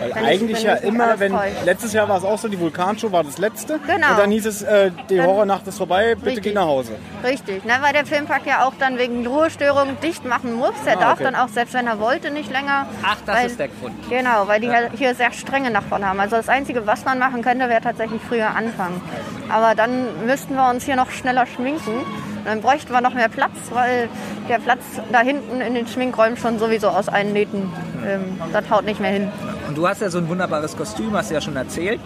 Weil 0.00 0.14
Wenn 0.14 0.22
ich- 0.24 0.28
eigentlich 0.30 0.62
ja 0.62 0.74
immer, 0.74 1.18
wenn 1.18 1.32
täuscht. 1.32 1.64
letztes 1.64 1.92
Jahr 1.92 2.08
war 2.08 2.18
es 2.18 2.24
auch 2.24 2.38
so, 2.38 2.48
die 2.48 2.58
Vulkanshow 2.60 3.10
war 3.12 3.24
das 3.24 3.38
letzte. 3.38 3.78
Genau. 3.86 4.10
Und 4.10 4.18
dann 4.18 4.30
hieß 4.30 4.46
es, 4.46 4.62
äh, 4.62 4.90
die 5.10 5.16
Dann- 5.16 5.26
Horrornacht 5.26 5.66
ist 5.66 5.78
vorbei, 5.78 6.14
bitte 6.14 6.26
Richtig. 6.26 6.44
geh 6.44 6.52
nach 6.52 6.66
Hause. 6.66 6.92
Richtig, 7.24 7.64
ne, 7.64 7.72
weil 7.80 7.92
der 7.92 8.06
Filmpark 8.06 8.46
ja 8.46 8.64
auch 8.64 8.72
dann 8.78 8.98
wegen 8.98 9.26
Ruhestörung 9.26 9.96
dicht 10.02 10.24
machen 10.24 10.54
muss. 10.54 10.72
Er 10.86 10.96
Ah, 10.96 11.00
darf 11.00 11.12
okay. 11.14 11.24
dann 11.24 11.34
auch, 11.34 11.48
selbst 11.48 11.74
wenn 11.74 11.86
er 11.86 11.98
wollte, 12.00 12.30
nicht 12.30 12.50
länger. 12.50 12.86
Ach, 13.02 13.16
das 13.26 13.36
weil, 13.36 13.46
ist 13.46 13.58
der 13.58 13.68
Grund. 13.68 13.94
Genau, 14.08 14.46
weil 14.46 14.60
die 14.60 14.68
ja. 14.68 14.78
hier 14.96 15.14
sehr 15.14 15.32
strenge 15.32 15.70
Nachbarn 15.70 16.04
haben. 16.06 16.20
Also 16.20 16.36
das 16.36 16.48
Einzige, 16.48 16.86
was 16.86 17.04
man 17.04 17.18
machen 17.18 17.42
könnte, 17.42 17.68
wäre 17.68 17.80
tatsächlich 17.80 18.20
früher 18.28 18.48
anfangen. 18.54 19.00
Aber 19.48 19.74
dann 19.74 20.24
müssten 20.26 20.54
wir 20.54 20.68
uns 20.68 20.84
hier 20.84 20.96
noch 20.96 21.10
schneller 21.10 21.46
schminken. 21.46 22.04
Dann 22.48 22.62
bräuchten 22.62 22.90
wir 22.94 23.02
noch 23.02 23.12
mehr 23.12 23.28
Platz, 23.28 23.52
weil 23.72 24.08
der 24.48 24.58
Platz 24.58 24.80
da 25.12 25.20
hinten 25.20 25.60
in 25.60 25.74
den 25.74 25.86
Schminkräumen 25.86 26.38
schon 26.38 26.58
sowieso 26.58 26.88
aus 26.88 27.06
allen 27.06 27.34
Nähten, 27.34 27.70
ähm, 28.06 28.40
das 28.54 28.70
haut 28.70 28.86
nicht 28.86 29.00
mehr 29.00 29.10
hin. 29.10 29.30
Und 29.68 29.76
du 29.76 29.86
hast 29.86 30.00
ja 30.00 30.08
so 30.08 30.16
ein 30.16 30.30
wunderbares 30.30 30.74
Kostüm, 30.74 31.14
hast 31.14 31.28
du 31.28 31.34
ja 31.34 31.42
schon 31.42 31.56
erzählt. 31.56 32.00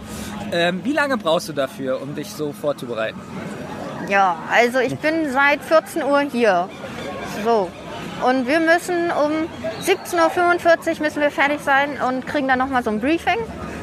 Ähm, 0.51 0.81
wie 0.83 0.95
lange 0.95 1.17
brauchst 1.17 1.49
du 1.49 1.53
dafür, 1.53 2.03
um 2.03 2.17
dich 2.17 2.33
so 2.33 2.53
vorzubereiten? 2.53 3.21
Ja, 4.09 4.35
also 4.53 4.81
ich 4.81 4.99
bin 4.99 5.31
seit 5.31 5.63
14 5.63 6.03
Uhr 6.03 6.23
hier. 6.23 6.69
So. 7.45 7.71
Und 8.29 8.49
wir 8.49 8.59
müssen 8.59 9.13
um 9.13 9.31
17.45 9.87 10.97
Uhr 10.97 11.03
müssen 11.03 11.21
wir 11.21 11.31
fertig 11.31 11.61
sein 11.61 12.01
und 12.09 12.27
kriegen 12.27 12.49
dann 12.49 12.59
nochmal 12.59 12.83
so 12.83 12.91
ein 12.91 12.99
Briefing. 12.99 13.39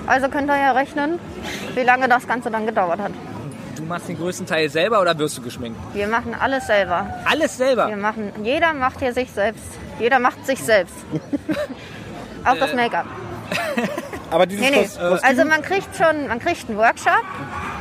Also 0.08 0.28
könnt 0.28 0.50
ihr 0.50 0.58
ja 0.58 0.74
rechnen, 0.74 1.20
wie 1.74 1.84
lange 1.84 2.10
das 2.10 2.28
Ganze 2.28 2.52
dann 2.52 2.66
gedauert 2.66 3.00
hat. 3.00 3.12
Du 3.80 3.86
machst 3.86 4.10
den 4.10 4.18
größten 4.18 4.46
Teil 4.46 4.70
selber 4.70 5.00
oder 5.02 5.18
wirst 5.18 5.38
du 5.38 5.42
geschminkt? 5.42 5.80
Wir 5.94 6.08
machen 6.08 6.36
alles 6.38 6.68
selber. 6.68 7.08
Alles 7.26 7.56
selber. 7.58 7.88
Wir 7.88 7.96
machen, 7.98 8.32
jeder 8.44 8.74
macht 8.74 9.00
hier 9.00 9.14
sich 9.14 9.32
selbst. 9.32 9.64
Jeder 10.00 10.20
macht 10.20 10.46
sich 10.46 10.60
selbst. 10.62 10.94
Auch 12.44 12.56
das 12.58 12.74
Make-up. 12.74 13.06
Aber 14.32 14.46
dieses 14.46 14.64
Nee, 14.64 14.72
nee. 14.72 14.82
Kos- 14.84 15.00
Kostüm, 15.00 15.30
Also 15.30 15.46
man 15.46 15.62
kriegt 15.62 15.96
schon, 15.96 16.28
man 16.28 16.40
kriegt 16.40 16.68
einen 16.70 16.78
Workshop 16.78 17.24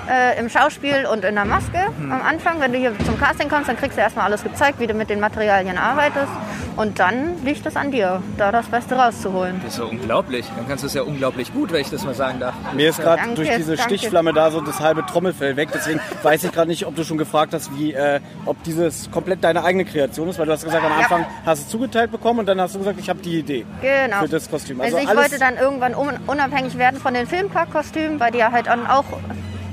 äh, 0.09 0.39
im 0.39 0.49
Schauspiel 0.49 1.07
und 1.13 1.25
in 1.25 1.35
der 1.35 1.45
Maske 1.45 1.79
Hm. 1.99 2.13
am 2.13 2.23
Anfang. 2.23 2.61
Wenn 2.61 2.73
du 2.73 2.79
hier 2.79 2.93
zum 3.05 3.19
Casting 3.19 3.49
kommst, 3.49 3.69
dann 3.69 3.77
kriegst 3.77 3.97
du 3.97 4.03
erstmal 4.03 4.25
alles 4.27 4.43
gezeigt, 4.43 4.81
wie 4.81 4.87
du 4.87 4.95
mit 4.95 5.11
den 5.11 5.21
Materialien 5.21 5.79
arbeitest. 5.79 6.29
Und 6.77 7.01
dann 7.01 7.43
liegt 7.45 7.67
es 7.67 7.75
an 7.77 7.91
dir, 7.91 8.23
da 8.37 8.53
das 8.53 8.67
Beste 8.67 8.95
rauszuholen. 8.95 9.61
Das 9.65 9.73
ist 9.75 9.79
ja 9.81 9.85
unglaublich. 9.87 10.47
Dann 10.57 10.69
kannst 10.69 10.85
du 10.85 10.87
es 10.87 10.95
ja 10.95 11.03
unglaublich 11.03 11.53
gut, 11.53 11.73
wenn 11.73 11.81
ich 11.81 11.91
das 11.91 12.05
mal 12.05 12.15
sagen 12.15 12.39
darf. 12.39 12.55
mir 12.75 12.91
ist 12.91 13.01
gerade 13.01 13.35
durch 13.35 13.49
diese 13.57 13.75
danke. 13.77 13.83
Stichflamme 13.97 14.33
da 14.33 14.51
so 14.53 14.61
das 14.61 14.79
halbe 14.81 15.05
Trommelfell 15.05 15.57
weg. 15.57 15.71
Deswegen 15.75 16.01
weiß 16.23 16.45
ich 16.45 16.53
gerade 16.53 16.69
nicht, 16.69 16.87
ob 16.87 16.95
du 16.95 17.03
schon 17.05 17.19
gefragt 17.19 17.53
hast, 17.53 17.77
wie, 17.77 17.95
äh, 17.95 18.21
ob 18.47 18.63
dieses 18.63 19.11
komplett 19.11 19.43
deine 19.43 19.65
eigene 19.65 19.85
Kreation 19.85 20.29
ist. 20.29 20.39
Weil 20.39 20.47
du 20.47 20.53
hast 20.53 20.65
gesagt, 20.65 20.85
am 20.85 20.93
Ja. 20.93 20.99
Anfang 20.99 21.27
hast 21.45 21.63
du 21.63 21.65
es 21.65 21.69
zugeteilt 21.69 22.13
bekommen 22.13 22.39
und 22.41 22.47
dann 22.47 22.61
hast 22.61 22.75
du 22.77 22.79
gesagt, 22.79 23.01
ich 23.01 23.09
habe 23.11 23.19
die 23.21 23.41
Idee 23.41 23.67
Genau. 23.83 24.21
für 24.21 24.29
das 24.29 24.49
Kostüm. 24.49 24.81
Also, 24.81 24.99
ich 24.99 25.09
alles- 25.09 25.21
wollte 25.33 25.39
dann 25.41 25.57
irgendwann 25.57 25.95
un 25.97 26.17
unabhängig 26.29 26.79
werden 26.79 27.01
von 27.01 27.13
den 27.13 27.27
Filmparkkostümen, 27.27 28.21
weil 28.21 28.31
die 28.31 28.39
ja 28.39 28.53
halt 28.53 28.69
auch 28.69 29.05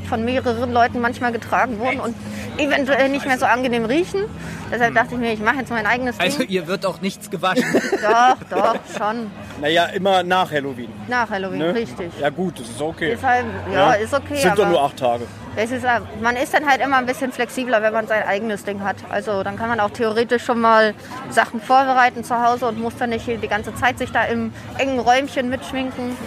von 0.05 0.23
mehreren 0.25 0.71
Leuten 0.71 0.99
manchmal 1.01 1.31
getragen 1.31 1.79
wurden 1.79 1.99
und 1.99 2.15
eventuell 2.57 3.09
nicht 3.09 3.25
mehr 3.25 3.37
so 3.37 3.45
angenehm 3.45 3.85
riechen. 3.85 4.25
Deshalb 4.71 4.95
dachte 4.95 5.13
ich 5.15 5.19
mir, 5.19 5.31
ich 5.33 5.39
mache 5.39 5.57
jetzt 5.57 5.69
mein 5.69 5.85
eigenes 5.85 6.19
Also 6.19 6.39
Ding. 6.39 6.49
ihr 6.49 6.67
wird 6.67 6.85
auch 6.85 7.01
nichts 7.01 7.29
gewaschen. 7.29 7.63
Doch, 8.01 8.37
doch, 8.49 8.75
schon. 8.97 9.29
Naja, 9.61 9.85
immer 9.87 10.23
nach 10.23 10.51
Halloween. 10.51 10.89
Nach 11.07 11.29
Halloween, 11.29 11.59
Ne? 11.59 11.73
richtig. 11.75 12.11
Ja 12.19 12.29
gut, 12.29 12.59
das 12.59 12.69
ist 12.69 12.81
okay. 12.81 13.13
Ist 13.13 13.23
halt, 13.23 13.45
ja, 13.71 13.93
ist 13.93 14.13
okay. 14.13 14.35
Sind 14.37 14.57
doch 14.57 14.67
nur 14.67 14.81
acht 14.83 14.97
Tage. 14.97 15.25
es 15.55 15.71
ist, 15.71 15.83
äh, 15.85 16.01
man 16.21 16.35
ist 16.35 16.53
dann 16.53 16.65
halt 16.67 16.81
immer 16.81 16.97
ein 16.97 17.05
bisschen 17.05 17.31
flexibler, 17.31 17.81
wenn 17.81 17.93
man 17.93 18.07
sein 18.07 18.23
eigenes 18.27 18.63
Ding 18.65 18.83
hat. 18.83 18.97
Also 19.09 19.43
dann 19.43 19.55
kann 19.57 19.69
man 19.69 19.79
auch 19.79 19.91
theoretisch 19.91 20.43
schon 20.43 20.59
mal 20.59 20.93
Sachen 21.29 21.61
vorbereiten 21.61 22.23
zu 22.23 22.35
Hause 22.43 22.67
und 22.67 22.79
muss 22.81 22.97
dann 22.97 23.11
nicht 23.11 23.27
die 23.27 23.47
ganze 23.47 23.73
Zeit 23.75 23.97
sich 23.97 24.11
da 24.11 24.23
im 24.25 24.51
engen 24.77 24.99
Räumchen 24.99 25.49
mitschminken. 25.49 26.17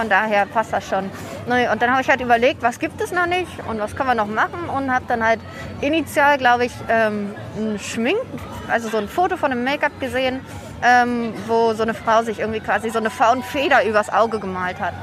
Von 0.00 0.08
daher 0.08 0.46
passt 0.46 0.72
das 0.72 0.88
schon. 0.88 1.10
Nee, 1.46 1.68
Und 1.68 1.82
dann 1.82 1.90
habe 1.90 2.00
ich 2.00 2.08
halt 2.08 2.22
überlegt, 2.22 2.62
was 2.62 2.78
gibt 2.78 3.02
es 3.02 3.12
noch 3.12 3.26
nicht 3.26 3.50
und 3.68 3.80
was 3.80 3.94
können 3.94 4.08
wir 4.08 4.14
noch 4.14 4.28
machen 4.28 4.70
und 4.74 4.90
habe 4.90 5.04
dann 5.06 5.22
halt 5.22 5.40
initial, 5.82 6.38
glaube 6.38 6.64
ich, 6.64 6.72
ähm, 6.88 7.34
ein 7.58 7.78
Schmink, 7.78 8.16
also 8.70 8.88
so 8.88 8.96
ein 8.96 9.08
Foto 9.08 9.36
von 9.36 9.52
einem 9.52 9.62
Make-up 9.62 10.00
gesehen, 10.00 10.40
ähm, 10.82 11.34
wo 11.46 11.74
so 11.74 11.82
eine 11.82 11.92
Frau 11.92 12.22
sich 12.22 12.38
irgendwie 12.38 12.60
quasi 12.60 12.88
so 12.88 12.98
eine 12.98 13.10
Faunfeder 13.10 13.84
übers 13.84 14.10
Auge 14.10 14.38
gemalt 14.40 14.80
hat. 14.80 14.94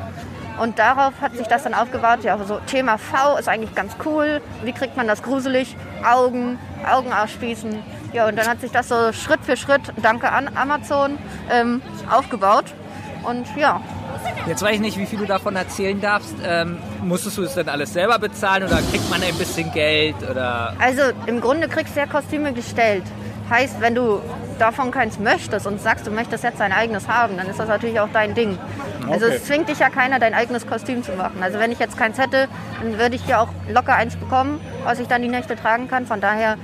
Und 0.60 0.80
darauf 0.80 1.14
hat 1.22 1.38
sich 1.38 1.46
das 1.46 1.62
dann 1.62 1.76
aufgebaut. 1.76 2.24
Ja, 2.24 2.36
so 2.44 2.60
Thema 2.66 2.98
V 2.98 3.38
ist 3.38 3.48
eigentlich 3.48 3.76
ganz 3.76 3.96
cool. 4.04 4.42
Wie 4.64 4.74
kriegt 4.74 4.98
man 4.98 5.06
das 5.06 5.22
gruselig? 5.22 5.78
Augen, 6.04 6.58
Augen 6.92 7.14
ausspießen. 7.14 7.84
Ja, 8.14 8.28
und 8.28 8.36
dann 8.36 8.48
hat 8.48 8.62
sich 8.62 8.72
das 8.72 8.88
so 8.88 9.14
Schritt 9.14 9.42
für 9.46 9.58
Schritt, 9.58 9.94
danke 10.02 10.32
an 10.32 10.50
Amazon, 10.56 11.20
ähm, 11.52 11.84
aufgebaut. 12.10 12.66
Und 13.24 13.46
ja, 13.56 13.82
Jetzt 14.48 14.62
weiß 14.62 14.76
ich 14.76 14.80
nicht, 14.82 14.98
wie 14.98 15.06
viel 15.06 15.20
du 15.20 15.26
davon 15.26 15.56
erzählen 15.56 16.00
darfst. 16.00 16.36
Ähm, 16.46 16.78
musstest 17.04 17.38
du 17.38 17.44
es 17.44 17.56
dann 17.56 17.70
alles 17.70 17.94
selber 17.94 18.18
bezahlen 18.20 18.64
oder 18.64 18.78
kriegt 18.92 19.10
man 19.10 19.22
ein 19.22 19.36
bisschen 19.36 19.72
Geld? 19.72 20.16
Oder 20.30 20.74
also 20.80 21.02
im 21.26 21.42
Grunde 21.42 21.68
kriegst 21.68 21.96
du 21.96 22.00
ja 22.00 22.06
Kostüme 22.06 22.54
gestellt. 22.54 23.04
Heißt, 23.50 23.80
wenn 23.80 23.96
du 23.96 24.20
davon 24.60 24.92
keins 24.92 25.20
möchtest 25.20 25.68
und 25.68 25.80
sagst, 25.82 26.06
du 26.06 26.12
möchtest 26.12 26.44
jetzt 26.44 26.60
dein 26.60 26.74
eigenes 26.74 27.08
haben, 27.08 27.38
dann 27.38 27.48
ist 27.48 27.60
das 27.60 27.68
natürlich 27.70 28.00
auch 28.00 28.10
dein 28.12 28.34
Ding. 28.34 28.58
Also 29.10 29.26
Okay. 29.28 29.36
es 29.36 29.46
zwingt 29.46 29.70
dich 29.70 29.80
ja 29.80 29.90
keiner, 29.90 30.20
dein 30.20 30.34
eigenes 30.34 30.68
Kostüm 30.68 31.02
zu 31.04 31.14
machen. 31.14 31.42
Also 31.42 31.60
wenn 31.60 31.72
ich 31.72 31.80
jetzt 31.80 31.98
keins 31.98 32.18
hätte, 32.18 32.50
dann 32.82 32.98
würde 33.00 33.16
ich 33.16 33.26
ja 33.28 33.40
auch 33.42 33.48
locker 33.72 33.96
eins 33.96 34.18
bekommen, 34.18 34.60
was 34.84 35.00
ich 35.00 35.08
dann 35.08 35.22
die 35.22 35.30
Nächte 35.30 35.56
tragen 35.56 35.88
kann. 35.88 36.06
Von 36.06 36.20
daher, 36.20 36.58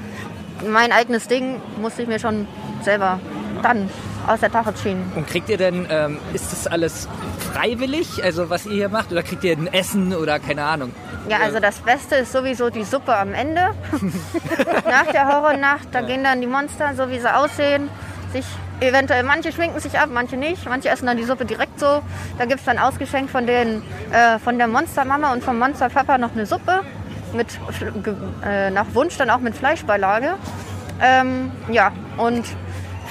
mein 0.68 0.92
eigenes 0.92 1.28
Ding 1.30 1.62
musste 1.82 2.02
ich 2.02 2.08
mir 2.10 2.20
schon 2.20 2.48
selber 2.82 3.20
dann 3.62 3.89
aus 4.28 4.40
der 4.40 4.52
Tasche 4.52 4.74
ziehen. 4.76 5.12
Und 5.16 5.28
kriegt 5.28 5.50
ihr 5.50 5.58
denn, 5.58 5.88
ähm, 5.90 6.18
ist 6.34 6.52
das 6.52 6.68
alles 6.68 7.08
freiwillig, 7.52 8.24
also 8.24 8.50
was 8.50 8.66
ihr 8.66 8.74
hier 8.74 8.90
macht? 8.90 9.12
Oder 9.12 9.24
kriegt 9.24 9.44
ihr 9.44 9.56
ein 9.56 9.68
Essen 9.68 10.14
oder 10.14 10.40
keine 10.40 10.64
Ahnung? 10.64 10.94
Ja, 11.30 11.38
also 11.40 11.60
das 11.60 11.78
Beste 11.80 12.16
ist 12.16 12.32
sowieso 12.32 12.70
die 12.70 12.84
Suppe 12.84 13.16
am 13.16 13.34
Ende. 13.34 13.62
Nach 14.86 15.06
der 15.12 15.28
Horrornacht, 15.28 15.88
da 15.92 16.02
gehen 16.02 16.24
dann 16.24 16.42
die 16.42 16.48
Monster, 16.48 16.94
so 16.96 17.10
wie 17.10 17.20
sie 17.20 17.34
aussehen, 17.34 17.90
sich 18.32 18.46
eventuell, 18.80 19.24
manche 19.24 19.52
schminken 19.52 19.80
sich 19.80 19.98
ab, 19.98 20.10
manche 20.12 20.38
nicht, 20.38 20.68
manche 20.68 20.90
essen 20.90 21.06
dann 21.06 21.18
die 21.18 21.24
Suppe 21.24 21.46
direkt 21.46 21.80
so. 21.80 22.02
Da 22.38 22.46
gibt 22.46 22.60
es 22.60 22.66
dann 22.66 22.80
ausgeschenkt 22.80 23.32
von, 23.32 23.48
den, 23.48 23.82
äh, 24.12 24.40
von 24.40 24.58
der 24.58 24.68
Monstermama 24.68 25.32
und 25.34 25.44
vom 25.44 25.58
Monsterpapa 25.60 26.18
noch 26.18 26.34
eine 26.34 26.46
Suppe, 26.46 26.82
mit, 27.34 27.48
äh, 28.46 28.70
nach 28.70 28.86
Wunsch 28.94 29.18
dann 29.18 29.30
auch 29.30 29.40
mit 29.40 29.56
Fleischbeilage. 29.56 30.36
Ähm, 31.02 31.52
ja, 31.72 31.92
und 32.18 32.46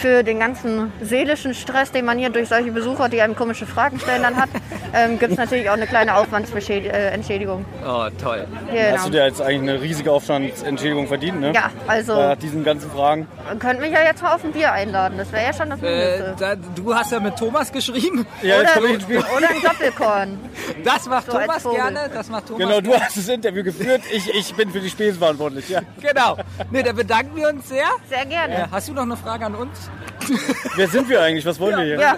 für 0.03 0.23
den 0.25 0.41
ganzen 0.41 0.93
seelischen 1.01 1.55
Stress, 1.55 1.93
den 1.93 2.05
man 2.05 2.19
hier 2.19 2.29
durch 2.31 2.49
solche 2.49 2.73
Besucher, 2.73 3.09
die 3.09 3.23
einem 3.23 3.37
komische 3.37 3.67
Fragen 3.67 4.01
stellen, 4.01 4.23
dann 4.23 4.37
hat, 4.37 4.49
ähm, 4.93 5.19
gibt 5.19 5.33
es 5.33 5.39
natürlich 5.39 5.71
auch 5.71 5.75
eine 5.75 5.87
kleine 5.87 6.17
Aufwandsentschädigung. 6.17 7.65
Oh, 7.87 8.07
toll. 8.21 8.47
Genau. 8.71 8.97
Hast 8.97 9.07
du 9.07 9.11
dir 9.11 9.25
jetzt 9.25 9.41
eigentlich 9.41 9.71
eine 9.71 9.81
riesige 9.81 10.11
Aufstandsentschädigung 10.13 11.07
verdient, 11.07 11.41
ne? 11.41 11.53
Ja, 11.55 11.71
also 11.87 12.15
Nach 12.15 12.37
diesen 12.37 12.65
ganzen 12.65 12.91
Fragen. 12.91 13.29
man 13.47 13.59
könnte 13.59 13.81
mich 13.83 13.93
ja 13.93 14.03
jetzt 14.03 14.23
mal 14.23 14.35
auf 14.35 14.45
ein 14.45 14.53
Bier 14.53 14.73
einladen. 14.73 15.19
Das 15.19 15.31
wäre 15.33 15.45
ja 15.47 15.53
schon 15.53 15.71
das 15.71 15.81
Äh, 15.83 15.85
Mindeste. 16.19 16.35
da, 16.39 16.55
du 16.57 16.95
hast 16.95 17.13
ja 17.13 17.21
mit 17.21 17.37
Thomas 17.37 17.71
geschrieben. 17.73 18.27
Ja, 18.43 18.61
jetzt 18.61 18.75
komme 18.75 18.89
ich 18.89 18.95
ins 18.95 19.05
oder, 19.05 19.21
Spiel. 19.21 19.37
oder 19.37 19.49
ein 19.51 19.63
Doppelkorn. 19.63 20.41
Das 20.85 21.07
macht 21.07 21.27
So 21.31 21.39
Thomas 21.39 21.63
gerne. 21.63 22.11
Das 22.13 22.29
macht 22.29 22.47
Thomas 22.49 22.61
Genau, 22.67 22.81
du 22.81 22.91
gerne. 22.91 23.05
hast 23.05 23.17
das 23.17 23.29
Interview 23.29 23.63
geführt. 23.63 24.01
Ich, 24.13 24.29
ich 24.35 24.55
bin 24.55 24.71
für 24.71 24.81
die 24.81 24.91
Spesen 24.91 25.19
verantwortlich. 25.19 25.69
Ja. 25.69 25.81
Genau. 26.01 26.37
Nee, 26.73 26.83
da 26.83 26.93
bedanken 26.93 27.37
wir 27.37 27.49
uns 27.49 27.69
sehr. 27.69 27.85
Sehr 28.09 28.23
Äh, 28.23 28.27
gerne. 28.27 28.69
hast 28.71 28.89
du 28.89 28.93
noch 28.93 29.03
eine 29.03 29.17
Frage 29.17 29.47
an 29.47 29.55
uns? 29.55 29.91
Wer 30.77 30.89
sind 30.89 31.09
wir 31.09 31.21
eigentlich? 31.21 31.45
Was 31.47 31.59
wollen 31.61 31.77
wir 31.77 31.85
hier? 31.85 32.01
Ja. 32.01 32.17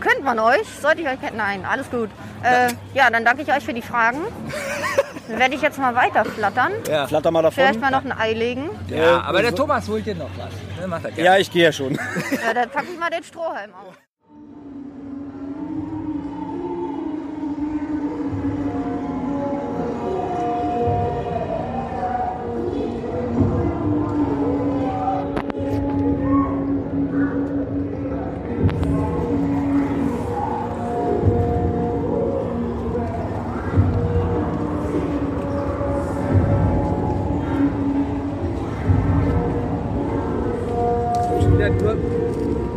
Könnt 0.00 0.22
man 0.22 0.38
euch? 0.38 0.66
Sollte 0.80 1.00
ich 1.00 1.08
euch 1.08 1.20
kennen? 1.20 1.36
Nein, 1.36 1.64
alles 1.64 1.90
gut. 1.90 2.10
Äh, 2.42 2.68
ja, 2.94 3.08
dann 3.10 3.24
danke 3.24 3.42
ich 3.42 3.52
euch 3.52 3.64
für 3.64 3.72
die 3.72 3.82
Fragen. 3.82 4.18
Dann 5.28 5.38
werde 5.38 5.54
ich 5.54 5.62
jetzt 5.62 5.78
mal 5.78 5.94
weiter 5.94 6.24
flattern. 6.24 6.72
Ja. 6.88 7.06
Flatter 7.06 7.30
mal 7.30 7.42
davon. 7.42 7.64
Vielleicht 7.64 7.80
mal 7.80 7.90
noch 7.90 8.04
ein 8.04 8.12
Ei 8.12 8.32
legen. 8.32 8.68
Ja, 8.88 9.22
aber 9.22 9.40
der 9.40 9.54
Thomas 9.54 9.88
holt 9.88 10.04
dir 10.04 10.14
noch 10.14 10.30
was. 10.36 10.52
Ne, 10.78 10.86
macht 10.86 11.04
er 11.04 11.12
gerne. 11.12 11.24
Ja, 11.24 11.36
ich 11.38 11.50
gehe 11.50 11.64
ja 11.64 11.72
schon. 11.72 11.94
Ja, 11.94 12.52
dann 12.52 12.68
packe 12.68 12.86
ich 12.92 12.98
mal 12.98 13.10
den 13.10 13.24
Strohhalm 13.24 13.72
auf. 13.74 13.94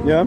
Ja. 0.07 0.25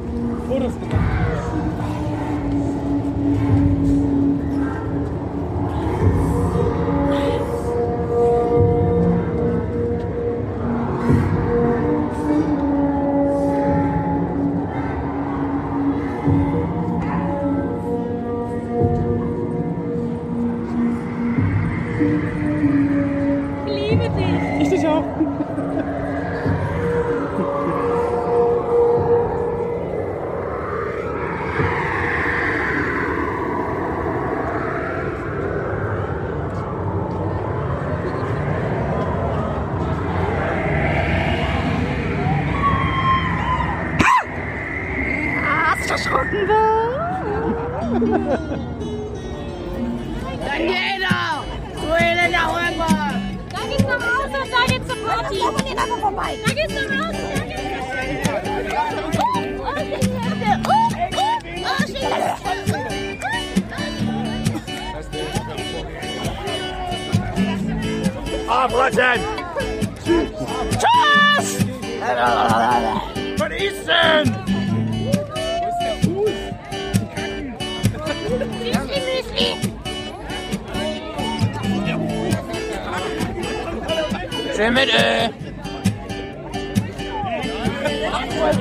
Schön 84.61 84.75
mit, 84.75 84.91
äh. 84.91 85.31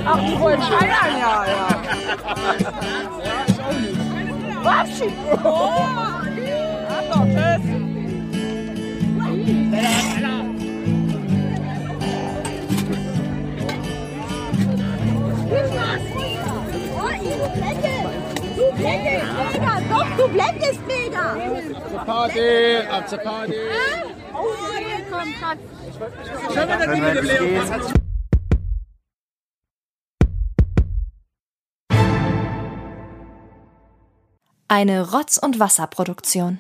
Ach, 0.06 0.20
die 0.22 0.40
wollen 0.40 0.62
feiern, 0.62 1.20
ja, 1.20 1.46
ja. 1.46 1.68
Wapschi. 4.64 5.10
Oh. 5.44 5.48
Also, 6.88 7.20
tschüss. 7.26 7.64
Oh, 16.96 17.12
du 17.36 17.50
blendest. 17.60 18.08
Du 18.56 18.66
blendest 18.78 19.28
mega. 19.52 19.74
Doch, 19.90 20.10
du 20.18 20.26
blendest 20.30 20.82
mega. 20.88 21.26
Party, 22.06 22.88
ab 22.90 23.04
zur 23.10 23.18
Party 23.18 23.56
am 25.20 25.34
Platz. 25.34 25.60
Schauen 26.54 26.68
wir 26.68 26.78
dann 26.78 26.90
mit 26.90 27.16
dem 27.16 27.26
Leo. 27.26 27.62
Eine 34.68 35.12
Rotz- 35.12 35.40
und 35.40 35.60
Wasserproduktion. 35.60 36.60